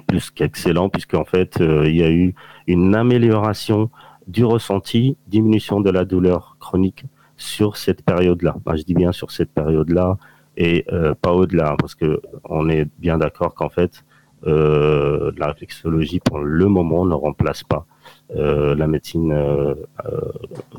plus 0.00 0.30
qu'excellent, 0.30 0.88
puisqu'en 0.88 1.24
fait, 1.24 1.60
euh, 1.60 1.88
il 1.88 1.96
y 1.96 2.02
a 2.02 2.10
eu 2.10 2.34
une 2.66 2.94
amélioration 2.94 3.90
du 4.26 4.44
ressenti, 4.44 5.16
diminution 5.26 5.80
de 5.80 5.90
la 5.90 6.04
douleur 6.04 6.56
chronique 6.60 7.04
sur 7.36 7.76
cette 7.76 8.02
période-là. 8.02 8.56
je 8.74 8.82
dis 8.82 8.94
bien 8.94 9.12
sur 9.12 9.30
cette 9.30 9.52
période-là 9.52 10.18
et 10.56 10.84
euh, 10.92 11.14
pas 11.14 11.32
au-delà, 11.32 11.76
parce 11.78 11.94
que 11.94 12.20
on 12.44 12.68
est 12.68 12.86
bien 12.98 13.18
d'accord 13.18 13.54
qu'en 13.54 13.70
fait, 13.70 14.04
euh, 14.46 15.32
la 15.36 15.48
réflexologie 15.48 16.20
pour 16.20 16.38
le 16.38 16.66
moment 16.66 17.04
ne 17.04 17.14
remplace 17.14 17.62
pas 17.62 17.86
la 18.34 18.86
médecine 18.86 19.34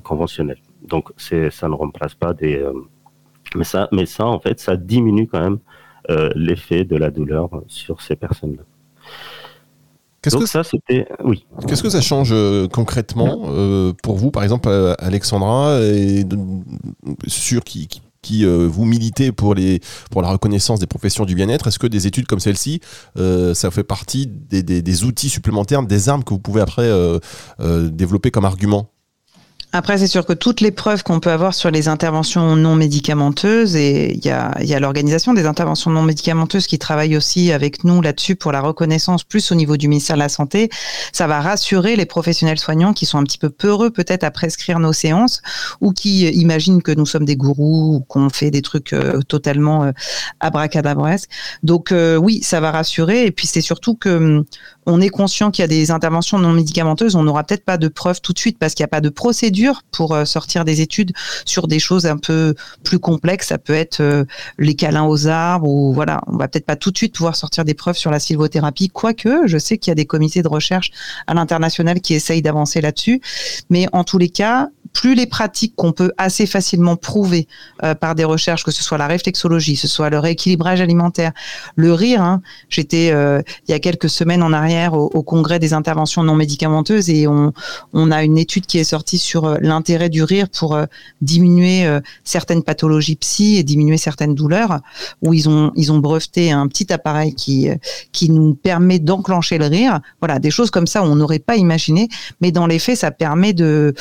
conventionnelle. 0.04 0.60
Donc 0.88 1.12
c'est 1.18 1.50
ça 1.52 1.68
ne 1.68 1.74
remplace 1.74 2.16
pas 2.16 2.34
des 2.34 2.66
mais 3.56 3.66
ça 3.66 3.90
mais 3.92 4.06
ça 4.06 4.26
en 4.26 4.40
fait 4.40 4.60
ça 4.60 4.78
diminue 4.78 5.28
quand 5.28 5.42
même 5.42 5.60
l'effet 6.36 6.86
de 6.86 6.96
la 6.96 7.12
douleur 7.12 7.50
sur 7.68 8.02
ces 8.02 8.16
personnes-là. 8.16 8.64
Qu'est-ce 10.22 10.38
que 10.38 10.46
ça 10.46 10.64
c'était 10.64 11.08
oui. 11.24 11.46
Qu'est-ce 11.68 11.82
que 11.82 11.90
ça 11.90 12.02
change 12.02 12.34
concrètement 12.72 13.50
pour 14.04 14.18
vous, 14.18 14.30
par 14.30 14.44
exemple, 14.44 14.70
Alexandra, 15.00 15.80
et 15.82 16.24
sur 17.26 17.64
qui, 17.64 17.90
qui 18.22 18.46
vous 18.46 18.86
militez 18.86 19.32
pour, 19.32 19.56
les, 19.56 19.80
pour 20.12 20.22
la 20.22 20.30
reconnaissance 20.30 20.80
des 20.80 20.86
professions 20.86 21.26
du 21.26 21.34
bien-être, 21.34 21.68
est-ce 21.68 21.80
que 21.80 21.88
des 21.88 22.06
études 22.06 22.28
comme 22.28 22.40
celle-ci, 22.40 22.82
ça 23.16 23.72
fait 23.72 23.84
partie 23.84 24.28
des, 24.28 24.62
des, 24.62 24.84
des, 24.84 25.04
outils 25.06 25.30
supplémentaires, 25.30 25.82
des 25.82 26.08
armes 26.08 26.24
que 26.24 26.36
vous 26.36 26.40
pouvez 26.40 26.62
après 26.62 26.88
développer 27.60 28.30
comme 28.30 28.46
argument? 28.46 28.92
Après, 29.74 29.98
c'est 29.98 30.08
sûr 30.08 30.26
que 30.26 30.34
toutes 30.34 30.60
les 30.60 30.72
preuves 30.72 31.04
qu'on 31.04 31.20
peut 31.20 31.32
avoir 31.32 31.54
sur 31.54 31.72
les 31.72 31.88
interventions 31.88 32.56
non 32.58 32.76
médicamenteuses, 32.76 33.76
et 33.76 34.14
il 34.14 34.26
y 34.26 34.30
a, 34.30 34.54
y 34.62 34.74
a 34.74 34.80
l'organisation 34.80 35.34
des 35.34 35.46
interventions 35.46 35.92
non 35.92 36.02
médicamenteuses 36.02 36.68
qui 36.68 36.78
travaille 36.78 37.16
aussi 37.16 37.54
avec 37.54 37.86
nous 37.86 38.02
là-dessus 38.02 38.36
pour 38.36 38.52
la 38.52 38.60
reconnaissance 38.60 39.24
plus 39.24 39.52
au 39.52 39.56
niveau 39.56 39.78
du 39.78 39.88
ministère 39.88 40.18
de 40.18 40.22
la 40.22 40.30
Santé, 40.30 40.70
ça 41.14 41.26
va 41.28 41.40
rassurer 41.40 41.96
les 41.96 42.06
professionnels 42.06 42.60
soignants 42.60 42.94
qui 42.94 43.06
sont 43.06 43.18
un 43.18 43.24
petit 43.24 43.38
peu 43.38 43.50
peureux 43.50 43.92
peut-être 43.92 44.24
à 44.26 44.32
prescrire 44.32 44.80
nos 44.80 44.94
séances 44.94 45.42
ou 45.80 45.94
qui 45.94 46.28
imaginent 46.30 46.82
que 46.82 46.92
nous 46.92 47.06
sommes 47.06 47.26
des 47.26 47.38
gourous 47.38 47.96
ou 47.96 48.00
qu'on 48.02 48.30
fait 48.30 48.52
des 48.52 48.62
trucs 48.62 48.94
euh, 48.94 49.22
totalement 49.22 49.86
euh, 49.86 49.92
abracadabresques. 50.42 51.30
Donc 51.64 51.92
euh, 51.92 52.18
oui, 52.18 52.42
ça 52.44 52.60
va 52.60 52.72
rassurer. 52.72 53.26
Et 53.26 53.32
puis 53.32 53.48
c'est 53.48 53.62
surtout 53.62 53.96
que 53.96 54.10
hum, 54.10 54.44
on 54.86 55.02
est 55.02 55.10
conscient 55.10 55.52
qu'il 55.52 55.64
y 55.64 55.66
a 55.66 55.68
des 55.68 55.92
interventions 55.92 56.40
non 56.40 56.54
médicamenteuses, 56.54 57.16
on 57.16 57.24
n'aura 57.24 57.44
peut-être 57.44 57.66
pas 57.66 57.78
de 57.78 57.88
preuves 57.88 58.22
tout 58.22 58.34
de 58.34 58.40
suite 58.40 58.58
parce 58.58 58.74
qu'il 58.74 58.84
n'y 58.84 58.86
a 58.86 58.90
pas 58.90 59.02
de 59.02 59.10
procédure 59.10 59.84
pour 59.92 60.14
euh, 60.14 60.26
sortir 60.26 60.66
des 60.66 60.82
études 60.82 61.12
sur 61.46 61.68
des 61.68 61.80
choses 61.80 62.06
un 62.06 62.18
peu 62.18 62.56
plus 62.84 63.00
complexes. 63.00 63.48
Ça 63.48 63.58
peut 63.58 63.74
être 63.74 64.02
euh, 64.02 64.26
les 64.58 64.76
câlins 64.76 65.06
aux 65.06 65.28
arbres 65.28 65.68
ou 65.68 65.94
voilà, 65.94 66.22
on 66.28 66.38
va 66.38 66.48
peut-être 66.48 66.66
pas 66.66 66.76
tout 66.76 66.92
de 66.92 66.98
suite 66.98 67.16
pouvoir 67.16 67.36
sortir 67.36 67.66
des 67.66 67.74
preuves 67.74 67.98
sur 67.98 68.12
la 68.12 68.20
sylvothérapie, 68.20 68.90
quoique 68.90 69.48
je 69.48 69.58
sais 69.58 69.78
qu'il 69.78 69.92
y 69.92 69.94
a 69.94 69.96
des 69.96 70.06
comités 70.06 70.42
de 70.42 70.48
recherche 70.48 70.92
à 71.28 71.34
l'international 71.34 72.02
qui 72.02 72.14
essayent 72.14 72.42
d'avancer 72.42 72.82
là-dessus. 72.82 73.22
Mais 73.70 73.88
en 73.94 74.04
tous 74.04 74.18
les 74.18 74.30
cas, 74.30 74.70
plus 74.94 75.16
les 75.16 75.26
pratiques 75.26 75.76
qu'on 75.76 75.92
peut 75.92 76.12
assez 76.18 76.46
facilement 76.46 76.96
prouver 76.96 77.48
euh, 77.84 77.96
par 77.96 78.16
des 78.16 78.24
recherches, 78.24 78.64
que 78.64 78.72
ce 78.72 78.84
soit 78.84 78.98
la 78.98 79.08
réflexologie, 79.08 79.76
que 79.76 79.82
ce 79.82 79.88
soit 79.88 80.10
le 80.10 80.20
rééquilibrage 80.20 80.82
alimentaire, 80.82 81.32
le 81.76 81.94
rire. 81.94 82.22
Hein. 82.22 82.42
J'étais 82.70 83.08
il 83.08 83.72
y 83.72 83.74
a 83.74 83.80
quelques 83.80 84.10
semaines 84.10 84.44
en 84.44 84.54
arrière 84.54 84.94
au, 84.94 85.24
congrès 85.24 85.60
des 85.60 85.74
interventions 85.74 86.24
non 86.24 86.36
médicamenteuses 86.36 87.10
et 87.10 87.28
on, 87.28 87.52
a 88.12 88.24
une 88.24 88.38
étude 88.38 88.66
qui 88.66 88.80
est 88.80 88.84
sortie 88.84 89.18
sur 89.18 89.46
euh, 89.46 89.58
l'intérêt 89.62 90.10
du 90.10 90.24
rire 90.24 90.48
pour 90.50 90.76
euh, 90.76 90.86
diminuer 91.22 91.86
euh, 91.86 92.00
certaines 92.24 92.64
pathologies 92.64 93.16
psy 93.16 93.58
et 93.58 93.64
diminuer 93.64 93.98
certaines 93.98 94.36
douleurs, 94.36 94.80
où 95.22 95.34
ils 95.34 95.48
ont, 95.48 95.72
ils 95.76 95.92
ont 95.92 96.00
breveté 96.00 96.52
un 96.52 96.68
petit 96.68 96.92
appareil 96.92 97.34
qui, 97.34 97.70
qui 98.12 98.30
nous 98.30 98.56
permet 98.56 99.00
d'enclencher 99.00 99.58
le 99.58 99.68
rire. 99.68 100.00
Voilà, 100.20 100.40
des 100.40 100.52
choses 100.52 100.72
comme 100.72 100.88
ça, 100.88 101.04
on 101.04 101.16
n'aurait 101.16 101.40
pas 101.40 101.56
imaginé, 101.56 102.10
mais 102.42 102.52
dans 102.52 102.68
les 102.68 102.80
faits, 102.80 102.98
ça 102.98 103.12
permet 103.12 103.54
de 103.54 103.94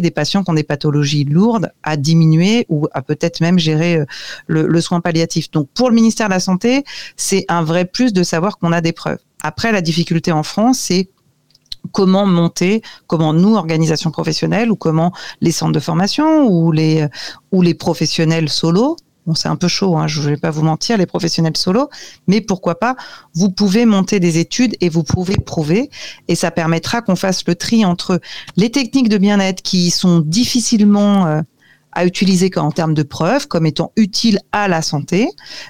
des 0.00 0.10
patients 0.10 0.44
qui 0.44 0.50
ont 0.50 0.54
des 0.54 0.62
pathologies 0.62 1.24
lourdes 1.24 1.70
à 1.82 1.96
diminuer 1.96 2.66
ou 2.68 2.86
à 2.92 3.02
peut-être 3.02 3.40
même 3.40 3.58
gérer 3.58 4.04
le, 4.46 4.66
le 4.66 4.80
soin 4.80 5.00
palliatif. 5.00 5.50
Donc 5.50 5.68
pour 5.74 5.88
le 5.88 5.94
ministère 5.94 6.28
de 6.28 6.34
la 6.34 6.40
Santé, 6.40 6.84
c'est 7.16 7.44
un 7.48 7.62
vrai 7.62 7.84
plus 7.84 8.12
de 8.12 8.22
savoir 8.22 8.58
qu'on 8.58 8.72
a 8.72 8.80
des 8.80 8.92
preuves. 8.92 9.18
Après, 9.42 9.72
la 9.72 9.80
difficulté 9.80 10.32
en 10.32 10.42
France, 10.42 10.78
c'est 10.78 11.08
comment 11.92 12.26
monter, 12.26 12.82
comment 13.06 13.32
nous, 13.32 13.54
organisations 13.54 14.10
professionnelles, 14.10 14.70
ou 14.70 14.76
comment 14.76 15.12
les 15.40 15.52
centres 15.52 15.72
de 15.72 15.80
formation, 15.80 16.46
ou 16.48 16.72
les, 16.72 17.06
ou 17.52 17.62
les 17.62 17.74
professionnels 17.74 18.48
solo, 18.48 18.96
bon, 19.28 19.34
c'est 19.34 19.48
un 19.48 19.56
peu 19.56 19.68
chaud, 19.68 19.96
hein, 19.96 20.08
je 20.08 20.22
ne 20.22 20.26
vais 20.28 20.36
pas 20.38 20.50
vous 20.50 20.62
mentir, 20.62 20.96
les 20.96 21.06
professionnels 21.06 21.56
solo, 21.56 21.90
mais 22.26 22.40
pourquoi 22.40 22.78
pas, 22.78 22.96
vous 23.34 23.50
pouvez 23.50 23.84
monter 23.84 24.20
des 24.20 24.38
études 24.38 24.74
et 24.80 24.88
vous 24.88 25.04
pouvez 25.04 25.36
prouver, 25.36 25.90
et 26.28 26.34
ça 26.34 26.50
permettra 26.50 27.02
qu'on 27.02 27.14
fasse 27.16 27.46
le 27.46 27.54
tri 27.54 27.84
entre 27.84 28.20
les 28.56 28.70
techniques 28.70 29.10
de 29.10 29.18
bien-être 29.18 29.62
qui 29.62 29.90
sont 29.90 30.20
difficilement... 30.20 31.26
Euh, 31.26 31.42
à 31.92 32.04
utiliser 32.04 32.50
en 32.56 32.70
termes 32.70 32.94
de 32.94 33.02
preuves 33.02 33.48
comme 33.48 33.66
étant 33.66 33.92
utiles 33.96 34.40
à 34.52 34.68
la 34.68 34.82
santé, 34.82 35.28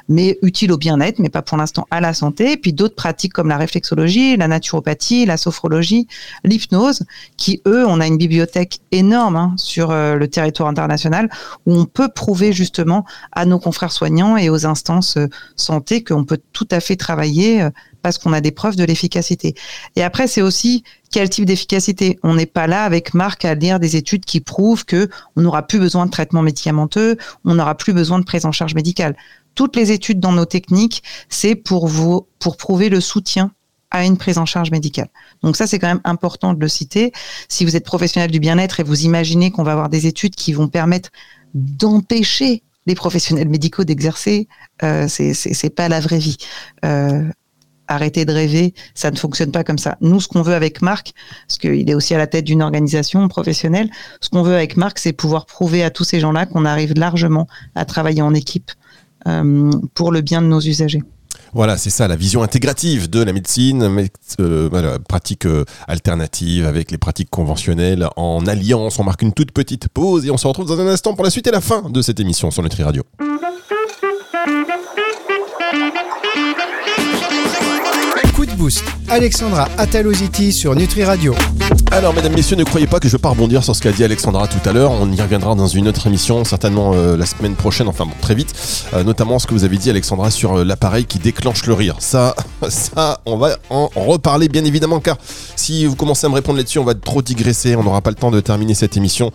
mais 0.08 0.38
utiles 0.42 0.72
au 0.72 0.76
bien-être, 0.76 1.18
mais 1.18 1.28
pas 1.28 1.42
pour 1.42 1.56
l'instant 1.56 1.86
à 1.90 2.00
la 2.00 2.14
santé. 2.14 2.52
Et 2.52 2.56
puis 2.56 2.72
d'autres 2.72 2.94
pratiques 2.94 3.32
comme 3.32 3.48
la 3.48 3.56
réflexologie, 3.56 4.36
la 4.36 4.48
naturopathie, 4.48 5.26
la 5.26 5.36
sophrologie, 5.36 6.06
l'hypnose, 6.44 7.04
qui 7.36 7.62
eux, 7.66 7.86
on 7.86 8.00
a 8.00 8.06
une 8.06 8.18
bibliothèque 8.18 8.80
énorme 8.92 9.36
hein, 9.36 9.54
sur 9.56 9.90
euh, 9.90 10.14
le 10.14 10.28
territoire 10.28 10.68
international 10.68 11.30
où 11.66 11.74
on 11.74 11.84
peut 11.84 12.08
prouver 12.08 12.52
justement 12.52 13.04
à 13.32 13.44
nos 13.44 13.58
confrères 13.58 13.92
soignants 13.92 14.36
et 14.36 14.50
aux 14.50 14.66
instances 14.66 15.16
euh, 15.16 15.28
santé 15.56 16.04
qu'on 16.04 16.24
peut 16.24 16.40
tout 16.52 16.68
à 16.70 16.80
fait 16.80 16.96
travailler 16.96 17.62
euh, 17.62 17.70
parce 18.02 18.18
qu'on 18.18 18.32
a 18.32 18.40
des 18.40 18.52
preuves 18.52 18.76
de 18.76 18.84
l'efficacité. 18.84 19.54
Et 19.96 20.02
après, 20.02 20.26
c'est 20.26 20.42
aussi 20.42 20.84
quel 21.10 21.28
type 21.30 21.44
d'efficacité. 21.44 22.18
On 22.22 22.34
n'est 22.34 22.46
pas 22.46 22.66
là 22.66 22.84
avec 22.84 23.14
Marc 23.14 23.44
à 23.44 23.54
lire 23.54 23.80
des 23.80 23.96
études 23.96 24.24
qui 24.24 24.40
prouvent 24.40 24.84
que 24.84 25.08
on 25.36 25.42
n'aura 25.42 25.66
plus 25.66 25.78
besoin 25.78 26.06
de 26.06 26.10
traitement 26.10 26.42
médicamenteux, 26.42 27.16
on 27.44 27.54
n'aura 27.54 27.74
plus 27.76 27.92
besoin 27.92 28.18
de 28.18 28.24
prise 28.24 28.44
en 28.44 28.52
charge 28.52 28.74
médicale. 28.74 29.16
Toutes 29.54 29.74
les 29.74 29.90
études 29.90 30.20
dans 30.20 30.32
nos 30.32 30.44
techniques, 30.44 31.02
c'est 31.28 31.56
pour 31.56 31.88
vous, 31.88 32.28
pour 32.38 32.56
prouver 32.56 32.88
le 32.88 33.00
soutien 33.00 33.52
à 33.90 34.04
une 34.04 34.16
prise 34.18 34.38
en 34.38 34.46
charge 34.46 34.70
médicale. 34.70 35.08
Donc 35.42 35.56
ça, 35.56 35.66
c'est 35.66 35.78
quand 35.78 35.88
même 35.88 36.00
important 36.04 36.52
de 36.52 36.60
le 36.60 36.68
citer. 36.68 37.12
Si 37.48 37.64
vous 37.64 37.74
êtes 37.74 37.84
professionnel 37.84 38.30
du 38.30 38.38
bien-être 38.38 38.80
et 38.80 38.82
vous 38.82 39.04
imaginez 39.04 39.50
qu'on 39.50 39.62
va 39.62 39.72
avoir 39.72 39.88
des 39.88 40.06
études 40.06 40.34
qui 40.34 40.52
vont 40.52 40.68
permettre 40.68 41.10
d'empêcher 41.54 42.62
les 42.86 42.94
professionnels 42.94 43.48
médicaux 43.48 43.84
d'exercer, 43.84 44.48
euh, 44.82 45.08
c'est 45.08 45.74
pas 45.74 45.88
la 45.88 46.00
vraie 46.00 46.18
vie. 46.18 46.36
Euh, 46.84 47.24
arrêtez 47.88 48.24
de 48.24 48.32
rêver, 48.32 48.74
ça 48.94 49.10
ne 49.10 49.16
fonctionne 49.16 49.50
pas 49.50 49.64
comme 49.64 49.78
ça. 49.78 49.96
Nous, 50.00 50.20
ce 50.20 50.28
qu'on 50.28 50.42
veut 50.42 50.54
avec 50.54 50.82
Marc, 50.82 51.12
parce 51.46 51.58
qu'il 51.58 51.90
est 51.90 51.94
aussi 51.94 52.14
à 52.14 52.18
la 52.18 52.26
tête 52.26 52.44
d'une 52.44 52.62
organisation 52.62 53.26
professionnelle, 53.28 53.90
ce 54.20 54.28
qu'on 54.28 54.42
veut 54.42 54.54
avec 54.54 54.76
Marc, 54.76 54.98
c'est 54.98 55.12
pouvoir 55.12 55.46
prouver 55.46 55.82
à 55.82 55.90
tous 55.90 56.04
ces 56.04 56.20
gens-là 56.20 56.46
qu'on 56.46 56.64
arrive 56.64 56.94
largement 56.94 57.46
à 57.74 57.84
travailler 57.84 58.22
en 58.22 58.34
équipe 58.34 58.70
euh, 59.26 59.70
pour 59.94 60.12
le 60.12 60.20
bien 60.20 60.42
de 60.42 60.46
nos 60.46 60.60
usagers. 60.60 61.02
Voilà, 61.54 61.78
c'est 61.78 61.90
ça, 61.90 62.08
la 62.08 62.16
vision 62.16 62.42
intégrative 62.42 63.08
de 63.08 63.22
la 63.22 63.32
médecine, 63.32 64.08
euh, 64.40 64.98
pratique 65.08 65.46
euh, 65.46 65.64
alternative 65.86 66.66
avec 66.66 66.90
les 66.90 66.98
pratiques 66.98 67.30
conventionnelles 67.30 68.08
en 68.16 68.46
alliance. 68.46 68.98
On 68.98 69.04
marque 69.04 69.22
une 69.22 69.32
toute 69.32 69.52
petite 69.52 69.88
pause 69.88 70.26
et 70.26 70.30
on 70.30 70.36
se 70.36 70.46
retrouve 70.46 70.66
dans 70.66 70.80
un 70.80 70.86
instant 70.86 71.14
pour 71.14 71.24
la 71.24 71.30
suite 71.30 71.46
et 71.46 71.50
la 71.50 71.60
fin 71.60 71.82
de 71.88 72.02
cette 72.02 72.20
émission 72.20 72.50
sur 72.50 72.62
Nutri 72.62 72.82
Radio. 72.82 73.02
Boost. 78.58 78.97
Alexandra 79.10 79.68
Ataloziti 79.78 80.52
sur 80.52 80.74
Nutri 80.74 81.02
Radio. 81.02 81.34
Alors, 81.90 82.12
mesdames, 82.12 82.34
messieurs, 82.34 82.56
ne 82.56 82.64
croyez 82.64 82.86
pas 82.86 83.00
que 83.00 83.08
je 83.08 83.12
vais 83.12 83.20
pas 83.20 83.30
rebondir 83.30 83.64
sur 83.64 83.74
ce 83.74 83.80
qu'a 83.80 83.90
dit 83.90 84.04
Alexandra 84.04 84.46
tout 84.46 84.68
à 84.68 84.72
l'heure. 84.74 84.90
On 84.90 85.10
y 85.10 85.20
reviendra 85.20 85.54
dans 85.54 85.66
une 85.66 85.88
autre 85.88 86.06
émission, 86.06 86.44
certainement 86.44 86.92
euh, 86.94 87.16
la 87.16 87.24
semaine 87.24 87.54
prochaine, 87.54 87.88
enfin 87.88 88.04
bon, 88.04 88.12
très 88.20 88.34
vite. 88.34 88.54
Euh, 88.92 89.04
notamment 89.04 89.38
ce 89.38 89.46
que 89.46 89.54
vous 89.54 89.64
avez 89.64 89.78
dit, 89.78 89.88
Alexandra, 89.88 90.30
sur 90.30 90.58
euh, 90.58 90.64
l'appareil 90.64 91.06
qui 91.06 91.18
déclenche 91.18 91.64
le 91.64 91.72
rire. 91.72 91.96
Ça, 92.00 92.36
ça, 92.68 93.20
on 93.24 93.38
va 93.38 93.56
en 93.70 93.88
reparler, 93.96 94.48
bien 94.48 94.64
évidemment, 94.66 95.00
car 95.00 95.16
si 95.56 95.86
vous 95.86 95.96
commencez 95.96 96.26
à 96.26 96.28
me 96.28 96.34
répondre 96.34 96.58
là-dessus, 96.58 96.78
on 96.78 96.84
va 96.84 96.94
trop 96.94 97.22
digresser. 97.22 97.76
On 97.76 97.84
n'aura 97.84 98.02
pas 98.02 98.10
le 98.10 98.16
temps 98.16 98.30
de 98.30 98.40
terminer 98.40 98.74
cette 98.74 98.96
émission 98.96 99.32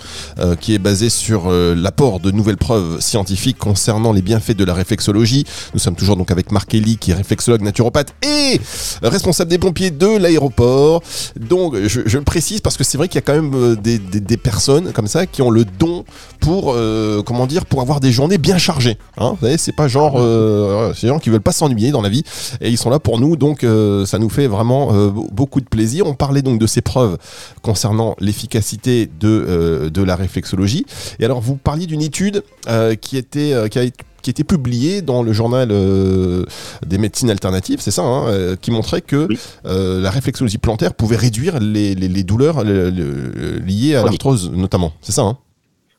qui 0.60 0.74
est 0.74 0.80
basée 0.80 1.10
sur 1.10 1.50
l'apport 1.52 2.20
de 2.20 2.32
nouvelles 2.32 2.58
preuves 2.58 3.00
scientifiques 3.02 3.58
concernant 3.58 4.14
les 4.14 4.22
bienfaits 4.22 4.56
de 4.56 4.64
la 4.64 4.74
réflexologie. 4.74 5.46
Nous 5.74 5.80
sommes 5.80 5.96
toujours 5.96 6.16
donc 6.16 6.32
avec 6.32 6.52
Marc 6.52 6.70
qui 6.70 7.12
est 7.12 7.14
réflexologue 7.14 7.62
naturopathe 7.62 8.14
et 8.22 8.60
responsable 9.02 9.50
des 9.50 9.58
de 9.72 10.18
l'aéroport. 10.18 11.02
Donc, 11.40 11.76
je, 11.88 12.18
précise 12.20 12.62
parce 12.62 12.78
que 12.78 12.84
c'est 12.84 12.98
vrai 12.98 13.08
qu'il 13.08 13.16
y 13.16 13.20
a 13.20 13.22
quand 13.22 13.34
même 13.34 13.54
euh, 13.54 13.76
des, 13.76 14.38
personnes 14.38 14.92
comme 14.92 15.08
ça 15.08 15.26
qui 15.26 15.42
ont 15.42 15.50
le 15.50 15.66
don 15.66 16.04
pour, 16.40 16.74
euh, 16.74 17.22
comment 17.24 17.48
dire, 17.48 17.66
pour 17.66 17.82
avoir 17.82 18.00
des 18.00 18.12
journées 18.12 18.38
bien 18.38 18.58
chargées. 18.58 18.98
Hein 19.18 19.36
vous 19.42 19.48
c'est 19.58 19.76
pas 19.76 19.88
genre, 19.88 20.16
euh, 20.18 20.94
c'est 20.96 21.08
gens 21.08 21.20
qui 21.20 21.30
veulent 21.30 21.42
pas 21.42 21.52
s'ennuyer 21.52 21.92
dans 21.92 22.02
la 22.02 22.10
vie 22.10 22.24
et 22.62 22.70
ils 22.70 22.78
sont 22.78 22.90
là 22.90 23.00
pour 23.00 23.20
nous. 23.20 23.36
Donc, 23.36 23.66
ça 24.06 24.20
nous 24.20 24.30
fait 24.30 24.48
vraiment 24.48 24.92
beaucoup 25.32 25.62
de 25.62 25.66
plaisir. 25.66 26.06
On 26.08 26.14
parlait 26.14 26.42
donc 26.42 26.60
de 26.60 26.68
ces 26.68 26.82
preuves 26.82 27.18
concernant 27.62 28.16
l'efficacité 28.20 29.10
de, 29.20 29.90
de 29.94 30.04
la 30.04 30.16
réflexologie. 30.16 30.86
Et 31.20 31.26
alors, 31.26 31.42
vous 31.42 31.56
parliez 31.56 31.86
d'une 31.86 32.02
étude 32.02 32.44
qui 33.02 33.18
était, 33.18 33.70
qui 33.70 33.80
a 33.80 33.84
été 33.84 34.04
qui 34.24 34.32
était 34.32 34.44
publié 34.44 35.04
dans 35.04 35.22
le 35.22 35.34
journal 35.34 35.70
euh, 35.72 36.46
des 36.88 36.98
médecines 36.98 37.30
alternatives, 37.30 37.82
c'est 37.82 37.92
ça, 37.92 38.02
hein, 38.02 38.28
euh, 38.28 38.56
qui 38.56 38.72
montrait 38.72 39.02
que 39.02 39.28
euh, 39.66 40.02
la 40.02 40.10
réflexologie 40.10 40.58
plantaire 40.58 40.96
pouvait 40.96 41.18
réduire 41.18 41.60
les, 41.60 42.24
douleurs 42.24 42.64
liées 42.64 43.96
à 43.96 44.04
l'arthrose 44.04 44.50
notamment. 44.52 44.94
C'est 45.02 45.12
ça 45.12 45.22
hein 45.24 45.38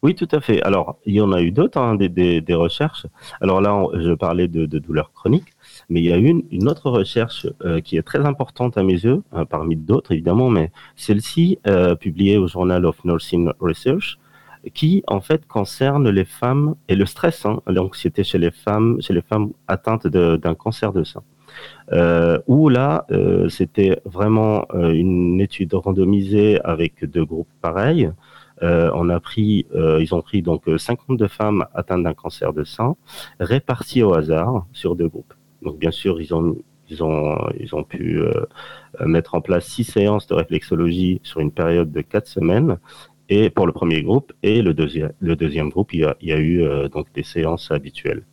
oui, 0.03 0.15
tout 0.15 0.29
à 0.33 0.43
fait. 0.43 0.61
Alors, 0.61 0.99
il 1.07 1.15
y 1.15 1.21
en 1.23 1.33
a 1.33 1.41
eu 1.41 1.51
d'autres, 1.51 1.79
hein, 1.79 1.95
des, 1.95 2.45
recherches. 2.51 3.07
Alors 3.41 3.63
là, 3.63 3.83
je 3.95 4.13
parlais 4.13 4.49
de, 4.49 4.67
douleurs 4.67 5.13
chroniques, 5.15 5.55
mais 5.89 6.01
il 6.01 6.05
y 6.05 6.13
a 6.13 6.17
une, 6.17 6.43
une 6.51 6.69
autre 6.69 6.91
recherche 6.91 7.47
qui 7.85 7.97
est 7.97 8.03
très 8.03 8.19
importante 8.27 8.77
à 8.77 8.83
mes 8.83 8.93
yeux, 8.93 9.23
parmi 9.49 9.77
d'autres 9.77 10.13
évidemment, 10.13 10.51
mais 10.51 10.73
celle-ci, 10.95 11.59
publiée 12.01 12.37
au 12.37 12.47
Journal 12.47 12.85
of 12.85 13.03
Nursing 13.07 13.51
Research, 13.61 14.19
qui 14.73 15.03
en 15.07 15.21
fait 15.21 15.47
concerne 15.47 16.09
les 16.09 16.25
femmes 16.25 16.75
et 16.89 16.95
le 16.95 17.07
stress, 17.07 17.45
hein, 17.47 17.61
l'anxiété 17.67 18.25
chez 18.25 18.39
les 18.39 18.51
femmes, 18.51 19.01
chez 19.01 19.13
les 19.13 19.23
femmes 19.23 19.53
atteintes 19.69 20.07
d'un 20.07 20.55
cancer 20.55 20.93
de 20.93 21.05
sein. 21.05 21.23
Euh, 21.93 22.39
où 22.47 22.69
là, 22.69 23.07
euh, 23.11 23.49
c'était 23.49 24.01
vraiment 24.05 24.67
euh, 24.75 24.91
une 24.93 25.41
étude 25.41 25.75
randomisée 25.75 26.61
avec 26.63 27.05
deux 27.05 27.25
groupes 27.25 27.49
pareils. 27.61 28.11
On 28.63 29.11
a 29.11 29.21
pris, 29.21 29.67
ils 29.75 30.15
ont 30.15 30.23
pris 30.23 30.41
donc 30.41 30.63
52 30.75 31.29
femmes 31.29 31.67
atteintes 31.75 32.03
d'un 32.03 32.15
cancer 32.15 32.55
de 32.55 32.65
sein, 32.65 32.97
réparties 33.39 34.03
au 34.03 34.15
hasard 34.15 34.65
sur 34.73 34.97
deux 34.97 35.09
groupes. 35.09 35.35
Donc 35.61 35.79
bien 35.79 35.91
sûr, 35.91 36.19
ils 36.19 36.35
ont 36.35 36.57
ils 36.89 37.03
ont, 37.03 37.37
ils 37.61 37.75
ont 37.75 37.85
pu 37.85 38.23
mettre 39.05 39.35
en 39.35 39.43
place 39.43 39.67
six 39.67 39.85
séances 39.85 40.27
de 40.29 40.35
réflexologie 40.35 41.21
sur 41.25 41.41
une 41.41 41.51
période 41.51 41.93
de 41.93 42.01
quatre 42.01 42.27
semaines 42.27 42.79
et 43.29 43.51
pour 43.51 43.67
le 43.67 43.73
premier 43.73 44.03
groupe 44.03 44.33
et 44.43 44.63
le 44.63 44.75
deuxième, 44.75 45.13
le 45.21 45.37
deuxième 45.37 45.71
groupe, 45.71 45.93
il 45.95 46.01
y 46.01 46.05
a, 46.05 46.17
il 46.21 46.29
y 46.29 46.33
a 46.33 46.41
eu 46.41 46.89
donc 46.91 47.07
des 47.15 47.23
séances 47.23 47.71
habituelles. 47.71 48.25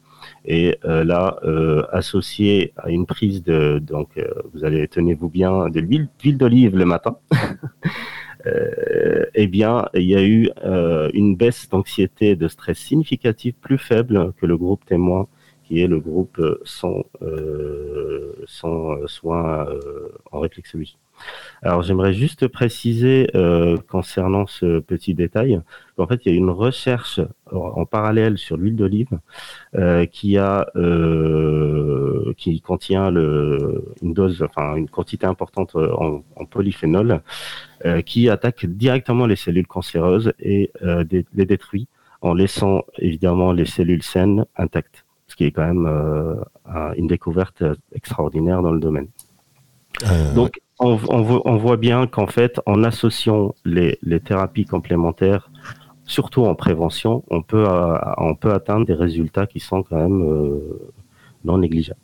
Et 0.46 0.78
euh, 0.86 1.04
là, 1.04 1.38
euh, 1.44 1.84
associé 1.92 2.74
à 2.78 2.90
une 2.90 3.06
prise 3.06 3.44
de, 3.44 3.80
donc 3.80 4.18
euh, 4.18 4.28
vous 4.54 4.64
allez 4.66 4.88
tenez-vous 4.88 5.30
bien, 5.30 5.70
de 5.70 5.80
l'huile 5.80 6.38
d'olive 6.38 6.78
le 6.78 6.86
matin. 6.86 7.18
Euh, 8.48 9.26
eh 9.36 9.46
bien, 9.46 9.88
il 9.94 10.02
y 10.02 10.16
a 10.16 10.24
eu 10.24 10.50
une 11.14 11.36
baisse 11.36 11.70
d'anxiété, 11.70 12.36
de 12.36 12.48
stress 12.48 12.80
significative 12.80 13.54
plus 13.62 13.78
faible 13.78 14.34
que 14.42 14.48
le 14.48 14.58
groupe 14.58 14.84
témoin, 14.84 15.28
qui 15.64 15.80
est 15.80 15.86
le 15.86 16.00
groupe 16.00 16.42
sans, 16.64 17.04
sans 18.48 19.06
soins 19.06 19.68
en 20.32 20.40
réflexologie. 20.40 20.98
Alors 21.64 21.84
j'aimerais 21.84 22.14
juste 22.14 22.48
préciser 22.48 23.30
euh, 23.36 23.78
concernant 23.88 24.48
ce 24.48 24.80
petit 24.80 25.14
détail 25.14 25.62
qu'en 25.96 26.08
fait 26.08 26.26
il 26.26 26.32
y 26.32 26.36
a 26.36 26.38
une 26.38 26.50
recherche 26.50 27.20
en 27.52 27.86
parallèle 27.86 28.40
sur 28.40 28.58
l'huile 28.58 28.76
d'olive 28.76 29.20
euh, 29.76 30.08
qui 30.08 30.40
a 30.40 30.68
euh, 30.76 32.34
qui 32.38 32.62
contient 32.62 33.12
le, 33.12 33.94
une 34.02 34.14
dose, 34.14 34.42
enfin 34.42 34.76
une 34.76 34.90
quantité 34.90 35.28
importante 35.28 35.76
en, 35.76 36.24
en 36.36 36.46
polyphénol 36.46 37.22
qui 38.06 38.30
attaque 38.30 38.66
directement 38.66 39.26
les 39.26 39.36
cellules 39.36 39.68
cancéreuses 39.68 40.34
et 40.40 40.72
les 40.82 41.46
détruit 41.46 41.88
en 42.22 42.36
laissant 42.36 42.84
évidemment 43.00 43.54
les 43.54 43.66
cellules 43.66 44.04
saines 44.04 44.46
intactes, 44.56 45.04
ce 45.28 45.36
qui 45.36 45.46
est 45.46 45.52
quand 45.52 45.66
même 45.66 45.88
une 46.96 47.08
découverte 47.08 47.64
extraordinaire 47.94 48.62
dans 48.62 48.72
le 48.72 48.80
domaine. 48.80 49.08
Donc 50.36 50.62
on, 50.82 51.58
voit 51.58 51.78
bien 51.78 52.08
qu'en 52.08 52.28
fait, 52.28 52.60
en 52.66 52.84
associant 52.84 53.54
les, 53.66 53.98
thérapies 54.24 54.66
complémentaires, 54.66 55.50
surtout 56.06 56.46
en 56.46 56.56
prévention, 56.56 57.24
on 57.30 57.42
peut, 57.42 57.66
euh, 57.68 57.98
on 58.18 58.36
peut 58.36 58.54
atteindre 58.54 58.86
des 58.86 58.94
résultats 58.94 59.48
qui 59.48 59.60
sont 59.60 59.84
quand 59.84 59.98
même 59.98 60.24
euh, 60.24 60.92
non 61.46 61.58
négligeables. 61.58 62.00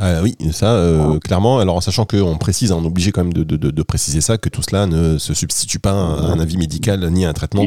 Ah 0.00 0.22
oui, 0.24 0.34
ça, 0.50 0.72
euh, 0.72 1.20
clairement. 1.20 1.60
Alors, 1.60 1.76
en 1.76 1.80
sachant 1.80 2.04
qu'on 2.04 2.36
précise, 2.36 2.72
on 2.72 2.82
est 2.82 2.86
obligé 2.86 3.12
quand 3.12 3.22
même 3.22 3.32
de, 3.32 3.82
préciser 3.84 4.20
ça, 4.20 4.38
que 4.38 4.48
tout 4.48 4.60
cela 4.60 4.86
ne 4.86 5.18
se 5.18 5.34
substitue 5.34 5.78
pas 5.78 5.92
à 5.92 6.32
un, 6.32 6.40
avis 6.40 6.56
médical 6.56 7.08
ni 7.10 7.24
à 7.24 7.28
un 7.28 7.32
traitement. 7.32 7.64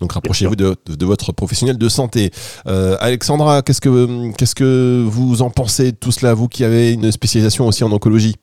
Donc, 0.00 0.12
rapprochez-vous 0.12 0.56
de, 0.56 1.04
votre 1.04 1.32
professionnel 1.32 1.76
de 1.76 1.88
santé. 1.90 2.30
Alexandra, 2.64 3.60
qu'est-ce 3.60 3.82
que, 3.82 4.32
qu'est-ce 4.38 4.54
que 4.54 5.04
vous 5.06 5.42
en 5.42 5.50
pensez 5.50 5.92
de 5.92 5.96
tout 5.96 6.12
cela, 6.12 6.32
vous 6.32 6.48
qui 6.48 6.64
avez 6.64 6.94
une 6.94 7.12
spécialisation 7.12 7.68
aussi 7.68 7.84
en 7.84 7.92
oncologie? 7.92 8.36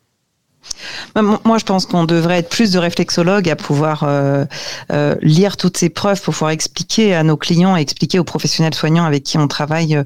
Moi, 1.15 1.58
je 1.58 1.65
pense 1.65 1.86
qu'on 1.86 2.05
devrait 2.05 2.39
être 2.39 2.50
plus 2.50 2.72
de 2.72 2.79
réflexologues 2.79 3.50
à 3.50 3.55
pouvoir 3.55 4.03
euh, 4.03 4.46
euh, 4.91 5.15
lire 5.22 5.58
toutes 5.58 5.77
ces 5.77 5.89
preuves 5.89 6.22
pour 6.22 6.34
pouvoir 6.34 6.51
expliquer 6.51 7.13
à 7.15 7.24
nos 7.24 7.38
clients, 7.38 7.75
expliquer 7.75 8.20
aux 8.20 8.24
professionnels 8.24 8.74
soignants 8.74 9.05
avec 9.05 9.24
qui 9.24 9.38
on 9.38 9.48
travaille 9.48 9.96
euh, 9.96 10.03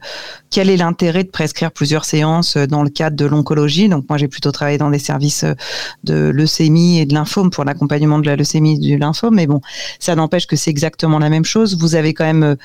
quel 0.50 0.70
est 0.70 0.78
l'intérêt 0.78 1.24
de 1.24 1.30
prescrire 1.30 1.72
plusieurs 1.72 2.06
séances 2.06 2.58
dans 2.58 2.84
le 2.84 2.90
cadre 2.90 3.16
de 3.16 3.26
l'oncologie? 3.26 3.90
Donc 3.90 4.06
moi, 4.10 4.18
j'ai 4.18 4.28
plutôt 4.28 4.52
travaillé 4.52 4.78
dans 4.78 4.90
des 4.90 5.00
services 5.00 5.46
de 6.04 6.30
leucémie 6.30 7.00
et 7.00 7.06
de 7.06 7.14
lymphome 7.14 7.50
pour 7.50 7.66
l'accompagnement 7.66 8.20
de 8.20 8.26
la 8.26 8.36
leucémie 8.36 8.76
et 8.76 8.80
du 8.80 8.98
lymphome. 8.98 9.36
Mais 9.36 9.48
bon, 9.48 9.62
ça 10.00 10.16
n'empêche 10.16 10.48
que 10.48 10.56
c'est 10.56 10.72
exactement 10.72 11.20
la 11.20 11.30
même 11.30 11.46
chose. 11.46 11.78
Vous 11.78 11.96
avez 11.96 12.14
quand 12.14 12.26
même 12.26 12.56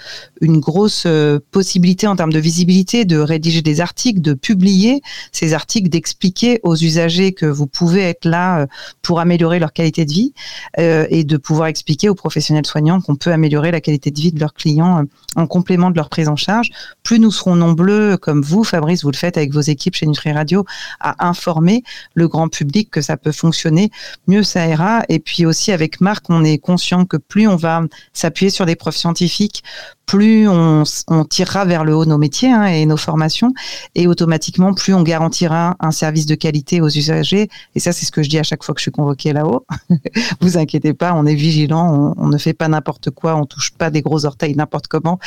une 0.40 0.58
grosse 0.58 1.06
possibilité 1.50 2.06
en 2.06 2.16
termes 2.16 2.32
de 2.32 2.38
visibilité 2.38 3.04
de 3.04 3.18
rédiger 3.18 3.62
des 3.62 3.80
articles, 3.80 4.20
de 4.20 4.34
publier 4.34 5.02
ces 5.32 5.54
articles, 5.54 5.88
d'expliquer 5.88 6.60
aux 6.62 6.76
usagers 6.76 7.32
que 7.32 7.46
vous 7.46 7.66
pouvez 7.66 8.02
être 8.02 8.24
là 8.24 8.60
euh, 8.60 8.66
pour 9.02 9.20
améliorer 9.20 9.58
leur 9.58 9.72
qualité 9.72 10.04
de 10.04 10.12
vie 10.12 10.32
euh, 10.78 11.06
et 11.10 11.24
de 11.24 11.36
pouvoir 11.36 11.68
expliquer 11.68 12.08
aux 12.08 12.14
professionnels 12.14 12.66
soignants 12.66 13.00
qu'on 13.00 13.16
peut 13.16 13.32
améliorer 13.32 13.70
la 13.70 13.80
qualité 13.80 14.10
de 14.10 14.20
vie 14.20 14.32
de 14.32 14.40
leurs 14.40 14.54
clients 14.54 15.00
euh, 15.00 15.04
en 15.36 15.46
complément 15.46 15.90
de 15.90 15.96
leur 15.96 16.08
prise 16.08 16.28
en 16.28 16.36
charge. 16.36 16.70
Plus 17.02 17.18
nous 17.18 17.30
serons 17.30 17.56
nombreux, 17.56 17.71
comme 18.20 18.42
vous, 18.42 18.64
Fabrice, 18.64 19.02
vous 19.02 19.10
le 19.10 19.16
faites 19.16 19.36
avec 19.36 19.52
vos 19.52 19.60
équipes 19.60 19.94
chez 19.94 20.06
Nutri 20.06 20.32
Radio, 20.32 20.64
à 21.00 21.28
informer 21.28 21.82
le 22.14 22.28
grand 22.28 22.48
public 22.48 22.90
que 22.90 23.00
ça 23.00 23.16
peut 23.16 23.32
fonctionner, 23.32 23.90
mieux 24.26 24.42
ça 24.42 24.66
ira. 24.66 25.02
Et 25.08 25.18
puis 25.18 25.46
aussi 25.46 25.72
avec 25.72 26.00
Marc, 26.00 26.24
on 26.28 26.44
est 26.44 26.58
conscient 26.58 27.04
que 27.04 27.16
plus 27.16 27.48
on 27.48 27.56
va 27.56 27.82
s'appuyer 28.12 28.50
sur 28.50 28.66
des 28.66 28.76
preuves 28.76 28.96
scientifiques, 28.96 29.62
plus 30.06 30.48
on, 30.48 30.84
tirera 31.28 31.64
vers 31.64 31.84
le 31.84 31.94
haut 31.94 32.04
nos 32.04 32.18
métiers 32.18 32.50
hein, 32.50 32.66
et 32.66 32.86
nos 32.86 32.96
formations, 32.96 33.52
et 33.94 34.06
automatiquement, 34.06 34.74
plus 34.74 34.94
on 34.94 35.02
garantira 35.02 35.76
un 35.80 35.90
service 35.90 36.26
de 36.26 36.34
qualité 36.34 36.80
aux 36.80 36.88
usagers. 36.88 37.48
Et 37.74 37.80
ça, 37.80 37.92
c'est 37.92 38.04
ce 38.04 38.12
que 38.12 38.22
je 38.22 38.28
dis 38.28 38.38
à 38.38 38.42
chaque 38.42 38.62
fois 38.62 38.74
que 38.74 38.80
je 38.80 38.84
suis 38.84 38.90
convoqué 38.90 39.32
là-haut. 39.32 39.66
Vous 40.40 40.58
inquiétez 40.58 40.92
pas, 40.94 41.14
on 41.14 41.26
est 41.26 41.34
vigilant, 41.34 42.14
on, 42.16 42.28
ne 42.28 42.38
fait 42.38 42.52
pas 42.52 42.68
n'importe 42.68 43.10
quoi, 43.10 43.36
on 43.36 43.46
touche 43.46 43.72
pas 43.72 43.90
des 43.90 44.02
gros 44.02 44.24
orteils 44.24 44.54
n'importe 44.56 44.86
comment. 44.88 45.18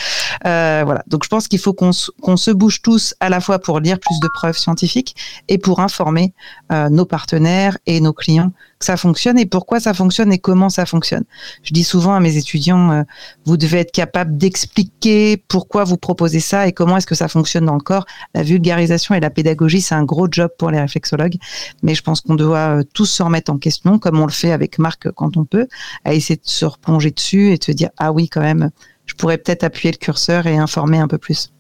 Euh, 0.46 0.84
voilà. 0.86 1.04
Donc, 1.08 1.24
je 1.24 1.30
pense 1.30 1.48
qu'il 1.48 1.60
faut 1.60 1.74
qu'on 1.74 1.92
se 1.92 2.52
bouge 2.52 2.82
tous 2.82 3.16
à 3.20 3.30
la 3.30 3.40
fois 3.40 3.60
pour 3.60 3.80
lire 3.80 4.00
plus 4.00 4.20
de 4.20 4.28
preuves 4.28 4.58
scientifiques 4.58 5.16
et 5.48 5.58
pour 5.58 5.80
informer 5.80 6.34
euh, 6.72 6.90
nos 6.90 7.06
partenaires 7.06 7.78
et 7.86 8.02
nos 8.02 8.14
clients 8.14 8.52
que 8.80 8.86
ça 8.86 8.98
fonctionne 8.98 9.40
et 9.40 9.46
pourquoi 9.46 9.80
ça 9.80 9.94
fonctionne 9.94 10.32
et 10.34 10.38
comment 10.38 10.70
ça 10.70 10.86
fonctionne. 10.86 11.24
Je 11.64 11.74
dis 11.74 11.84
souvent 11.84 12.14
à 12.14 12.20
mes 12.20 12.38
étudiants, 12.38 12.92
euh, 12.92 13.04
vous 13.46 13.58
devez 13.58 13.80
être 13.80 13.92
capable 13.92 14.38
d'expliquer 14.38 15.38
pourquoi 15.48 15.84
vous 15.84 15.98
proposez 15.98 16.40
ça 16.40 16.68
et 16.68 16.74
comment 16.74 16.98
est-ce 16.98 17.08
que 17.08 17.16
ça 17.16 17.28
fonctionne 17.28 17.66
dans 17.66 17.76
le 17.76 17.82
corps. 17.82 18.06
La 18.34 18.44
vulgarisation 18.44 19.16
et 19.16 19.20
la 19.20 19.30
pédagogie, 19.30 19.82
c'est 19.82 19.96
un 19.96 20.04
gros 20.04 20.28
job 20.30 20.50
pour 20.58 20.72
les 20.72 20.80
réflexologues, 20.80 21.36
mais 21.84 21.96
je 21.96 22.02
pense 22.02 22.22
qu'on 22.22 22.36
doit 22.36 22.80
euh, 22.80 22.84
tous 22.94 23.06
se 23.06 23.24
remettre 23.24 23.52
en 23.52 23.58
question, 23.58 24.00
comme 24.00 24.20
on 24.20 24.26
le 24.26 24.32
fait 24.32 24.52
avec 24.52 24.80
Marc 24.80 25.10
quand 25.12 25.38
on 25.38 25.46
peut, 25.46 25.68
à 26.04 26.14
essayer 26.14 26.36
de 26.36 26.42
se 26.44 26.66
replonger 26.66 27.12
dessus 27.12 27.52
et 27.52 27.58
de 27.58 27.64
se 27.64 27.72
dire, 27.72 27.90
ah 27.98 28.12
oui, 28.12 28.28
quand 28.30 28.42
même, 28.42 28.72
je 29.06 29.14
pourrais 29.14 29.38
peut-être 29.38 29.64
appuyer 29.64 29.92
le 29.92 29.98
curseur 29.98 30.48
et 30.48 30.58
informer 30.58 31.00
un 31.00 31.08
peu 31.08 31.18
plus. 31.18 31.52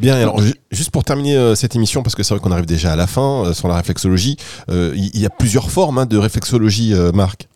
Bien, 0.00 0.14
alors 0.16 0.40
juste 0.70 0.90
pour 0.90 1.04
terminer 1.04 1.36
euh, 1.36 1.54
cette 1.54 1.74
émission, 1.74 2.02
parce 2.02 2.14
que 2.14 2.22
c'est 2.22 2.34
vrai 2.34 2.42
qu'on 2.42 2.52
arrive 2.52 2.66
déjà 2.66 2.92
à 2.92 2.96
la 2.96 3.06
fin 3.06 3.46
euh, 3.46 3.52
sur 3.52 3.68
la 3.68 3.76
réflexologie, 3.76 4.36
euh, 4.68 4.92
il 4.94 5.20
y, 5.20 5.26
a 5.26 5.30
plusieurs 5.30 5.70
formes 5.70 5.98
hein, 5.98 6.06
de 6.06 6.16
réflexologie, 6.16 6.94
Marc. 7.14 7.48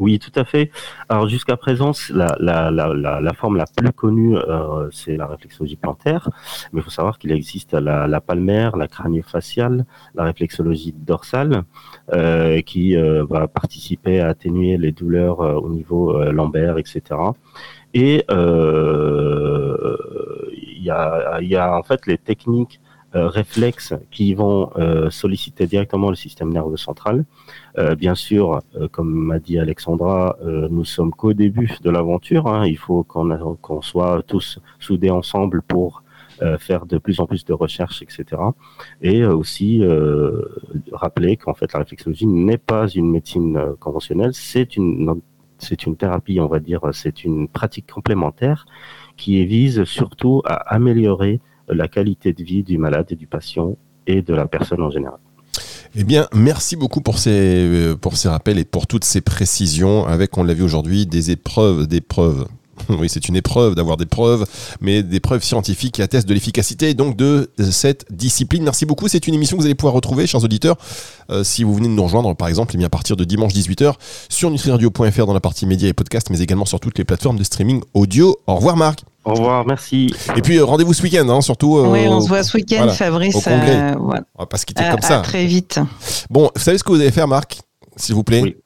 Oui, 0.00 0.18
tout 0.18 0.32
à 0.34 0.44
fait. 0.44 0.72
Alors 1.08 1.28
jusqu'à 1.28 1.56
présent, 1.56 1.92
la, 2.10 3.32
forme 3.36 3.56
la 3.56 3.64
plus 3.66 3.92
connue, 3.92 4.36
c'est 4.90 5.16
la 5.16 5.26
réflexologie 5.26 5.76
plantaire, 5.76 6.30
mais 6.72 6.80
il 6.80 6.82
faut 6.82 6.90
savoir 6.90 7.18
qu'il 7.18 7.30
existe 7.30 7.74
la, 7.74 8.20
palmaire, 8.20 8.76
la 8.76 8.88
crânio-faciale, 8.88 9.84
la 10.16 10.24
réflexologie 10.24 10.94
dorsale, 10.96 11.62
qui 12.66 12.96
va 12.96 13.46
participer 13.46 14.20
à 14.20 14.28
atténuer 14.28 14.78
les 14.78 14.90
douleurs 14.90 15.38
au 15.40 15.68
niveau 15.68 16.20
lombaire, 16.32 16.78
etc. 16.78 17.02
Et 17.94 18.24
il 21.40 21.48
y 21.48 21.56
a, 21.56 21.76
en 21.76 21.82
fait 21.82 22.06
les 22.06 22.18
techniques 22.18 22.80
euh, 23.14 23.28
réflexes 23.28 23.94
qui 24.10 24.34
vont 24.34 24.70
euh, 24.76 25.08
solliciter 25.08 25.68
directement 25.68 26.10
le 26.10 26.16
système 26.16 26.52
nerveux 26.52 26.76
central. 26.76 27.24
Euh, 27.78 27.94
bien 27.94 28.16
sûr, 28.16 28.60
comme 28.90 29.14
m'a 29.14 29.38
dit 29.38 29.58
Alexandra, 29.58 30.36
nous 30.42 30.84
sommes 30.84 31.12
qu'au 31.12 31.32
début 31.32 31.70
de 31.80 31.90
l'aventure. 31.90 32.48
Hein. 32.48 32.66
Il 32.66 32.78
faut 32.78 33.04
qu'on 33.04 33.82
soit 33.82 34.22
tous 34.26 34.58
soudés 34.80 35.10
ensemble 35.10 35.62
pour 35.62 36.02
faire 36.58 36.84
de 36.84 36.98
plus 36.98 37.20
en 37.20 37.26
plus 37.26 37.44
de 37.44 37.52
recherches, 37.52 38.02
etc. 38.02 38.24
Et 39.00 39.24
aussi 39.24 39.82
rappeler 40.90 41.36
qu'en 41.36 41.54
fait 41.54 41.72
la 41.72 41.78
réflexologie 41.80 42.26
n'est 42.26 42.58
pas 42.58 42.88
une 42.88 43.10
médecine 43.10 43.76
conventionnelle, 43.78 44.34
c'est 44.34 44.76
une 44.76 45.20
c'est 45.58 45.86
une 45.86 45.96
thérapie, 45.96 46.40
on 46.40 46.48
va 46.48 46.58
dire, 46.58 46.80
c'est 46.92 47.24
une 47.24 47.48
pratique 47.48 47.90
complémentaire 47.90 48.66
qui 49.16 49.44
vise 49.44 49.84
surtout 49.84 50.42
à 50.44 50.54
améliorer 50.74 51.40
la 51.68 51.88
qualité 51.88 52.32
de 52.32 52.42
vie 52.42 52.62
du 52.62 52.78
malade 52.78 53.06
et 53.10 53.16
du 53.16 53.26
patient 53.26 53.76
et 54.06 54.22
de 54.22 54.34
la 54.34 54.46
personne 54.46 54.82
en 54.82 54.90
général. 54.90 55.18
Eh 55.96 56.02
bien, 56.02 56.26
merci 56.34 56.74
beaucoup 56.74 57.00
pour 57.00 57.18
ces, 57.18 57.30
euh, 57.30 57.94
pour 57.94 58.16
ces 58.16 58.28
rappels 58.28 58.58
et 58.58 58.64
pour 58.64 58.86
toutes 58.88 59.04
ces 59.04 59.20
précisions 59.20 60.06
avec, 60.06 60.36
on 60.36 60.42
l'a 60.42 60.54
vu 60.54 60.64
aujourd'hui, 60.64 61.06
des 61.06 61.30
épreuves, 61.30 61.86
des 61.86 62.00
preuves 62.00 62.48
Oui, 62.88 63.08
c'est 63.08 63.28
une 63.28 63.36
épreuve 63.36 63.74
d'avoir 63.74 63.96
des 63.96 64.06
preuves, 64.06 64.44
mais 64.80 65.02
des 65.02 65.20
preuves 65.20 65.42
scientifiques 65.42 65.94
qui 65.94 66.02
attestent 66.02 66.28
de 66.28 66.34
l'efficacité 66.34 66.94
donc 66.94 67.16
de 67.16 67.50
cette 67.70 68.04
discipline. 68.10 68.62
Merci 68.64 68.86
beaucoup. 68.86 69.08
C'est 69.08 69.26
une 69.26 69.34
émission 69.34 69.56
que 69.56 69.62
vous 69.62 69.66
allez 69.66 69.74
pouvoir 69.74 69.94
retrouver, 69.94 70.26
chers 70.26 70.42
auditeurs, 70.44 70.76
euh, 71.30 71.44
si 71.44 71.64
vous 71.64 71.74
venez 71.74 71.88
de 71.88 71.92
nous 71.94 72.02
rejoindre, 72.04 72.34
par 72.34 72.48
exemple, 72.48 72.72
eh 72.74 72.78
bien, 72.78 72.86
à 72.86 72.90
partir 72.90 73.16
de 73.16 73.24
dimanche 73.24 73.52
18h 73.52 73.94
sur 74.28 74.50
nutriradio.fr 74.50 75.26
dans 75.26 75.34
la 75.34 75.40
partie 75.40 75.66
médias 75.66 75.88
et 75.88 75.92
podcasts, 75.92 76.30
mais 76.30 76.40
également 76.40 76.64
sur 76.66 76.80
toutes 76.80 76.98
les 76.98 77.04
plateformes 77.04 77.38
de 77.38 77.44
streaming 77.44 77.80
audio. 77.94 78.36
Au 78.46 78.56
revoir, 78.56 78.76
Marc. 78.76 79.00
Au 79.24 79.32
revoir, 79.32 79.66
merci. 79.66 80.12
Et 80.36 80.42
puis 80.42 80.58
euh, 80.58 80.64
rendez-vous 80.66 80.92
ce 80.92 81.02
week-end, 81.02 81.26
hein, 81.30 81.40
surtout. 81.40 81.78
euh, 81.78 81.88
Oui, 81.90 82.00
on 82.08 82.20
se 82.20 82.28
voit 82.28 82.42
ce 82.42 82.56
week-end, 82.58 82.76
voilà, 82.78 82.92
Fabrice. 82.92 83.34
au 83.36 83.40
congrès. 83.40 83.80
euh, 83.92 83.94
voilà. 83.98 84.22
On 84.34 84.42
va 84.42 84.46
pas 84.46 84.58
se 84.58 84.66
quitter 84.66 84.84
comme 84.90 85.00
ça. 85.00 85.20
à 85.20 85.22
très 85.22 85.46
vite. 85.46 85.80
Bon, 86.28 86.50
vous 86.54 86.60
savez 86.62 86.76
ce 86.76 86.84
que 86.84 86.90
vous 86.92 87.00
allez 87.00 87.10
faire, 87.10 87.26
Marc 87.26 87.60
S'il 87.96 88.14
vous 88.14 88.24
plaît? 88.24 88.42
Oui. 88.42 88.56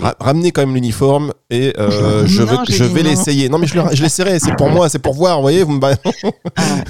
Ra- 0.00 0.14
Ramenez 0.20 0.52
quand 0.52 0.60
même 0.62 0.74
l'uniforme 0.74 1.32
et 1.50 1.72
euh, 1.78 2.24
je, 2.26 2.42
Non, 2.42 2.46
veux, 2.52 2.58
j'ai 2.68 2.74
je 2.74 2.84
dit 2.84 2.94
vais 2.94 3.02
l'essayer. 3.02 3.48
Non, 3.48 3.58
mais 3.58 3.66
je, 3.66 3.74
le- 3.74 3.82
je 3.92 4.02
l'essaierai, 4.02 4.38
c'est 4.38 4.54
pour 4.56 4.68
moi, 4.70 4.88
c'est 4.88 4.98
pour 5.00 5.14
voir, 5.14 5.36
vous 5.36 5.42
voyez, 5.42 5.64
vous 5.64 5.72
me, 5.72 5.80
vous 5.80 5.80
Bah, 5.80 5.92
me 5.92 5.96
le 5.96 6.02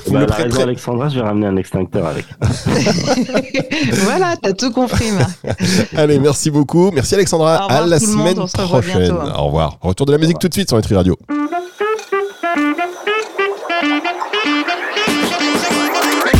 elle 0.08 0.16
a 0.16 0.18
raison, 0.20 0.26
prêterez. 0.34 0.62
Alexandra, 0.62 1.08
je 1.08 1.14
vais 1.16 1.22
ramener 1.26 1.46
un 1.46 1.56
extincteur 1.56 2.06
avec. 2.06 2.26
voilà, 4.04 4.34
t'as 4.42 4.52
tout 4.52 4.70
compris, 4.72 5.10
Marc. 5.12 5.30
Allez, 5.96 6.18
merci 6.18 6.50
beaucoup. 6.50 6.90
Merci 6.92 7.14
Alexandra. 7.14 7.60
Au 7.60 7.62
revoir 7.68 7.82
à 7.82 7.86
la 7.86 7.98
monde, 7.98 8.08
semaine 8.08 8.46
se 8.48 8.56
prochaine. 8.62 8.98
bientôt, 8.98 9.20
hein. 9.20 9.32
Au 9.38 9.46
revoir. 9.46 9.78
Retour 9.80 10.06
de 10.06 10.12
la 10.12 10.18
musique 10.18 10.38
tout 10.38 10.48
de 10.48 10.54
suite 10.54 10.68
sur 10.68 10.76
Nutri 10.76 10.94
Radio. 10.94 11.16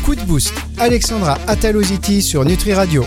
Coup 0.05 0.15
de 0.15 0.23
boost. 0.23 0.55
Alexandra 0.79 1.37
Ataloziti 1.47 2.23
sur 2.23 2.45
Nutri 2.45 2.73
Radio. 2.73 2.97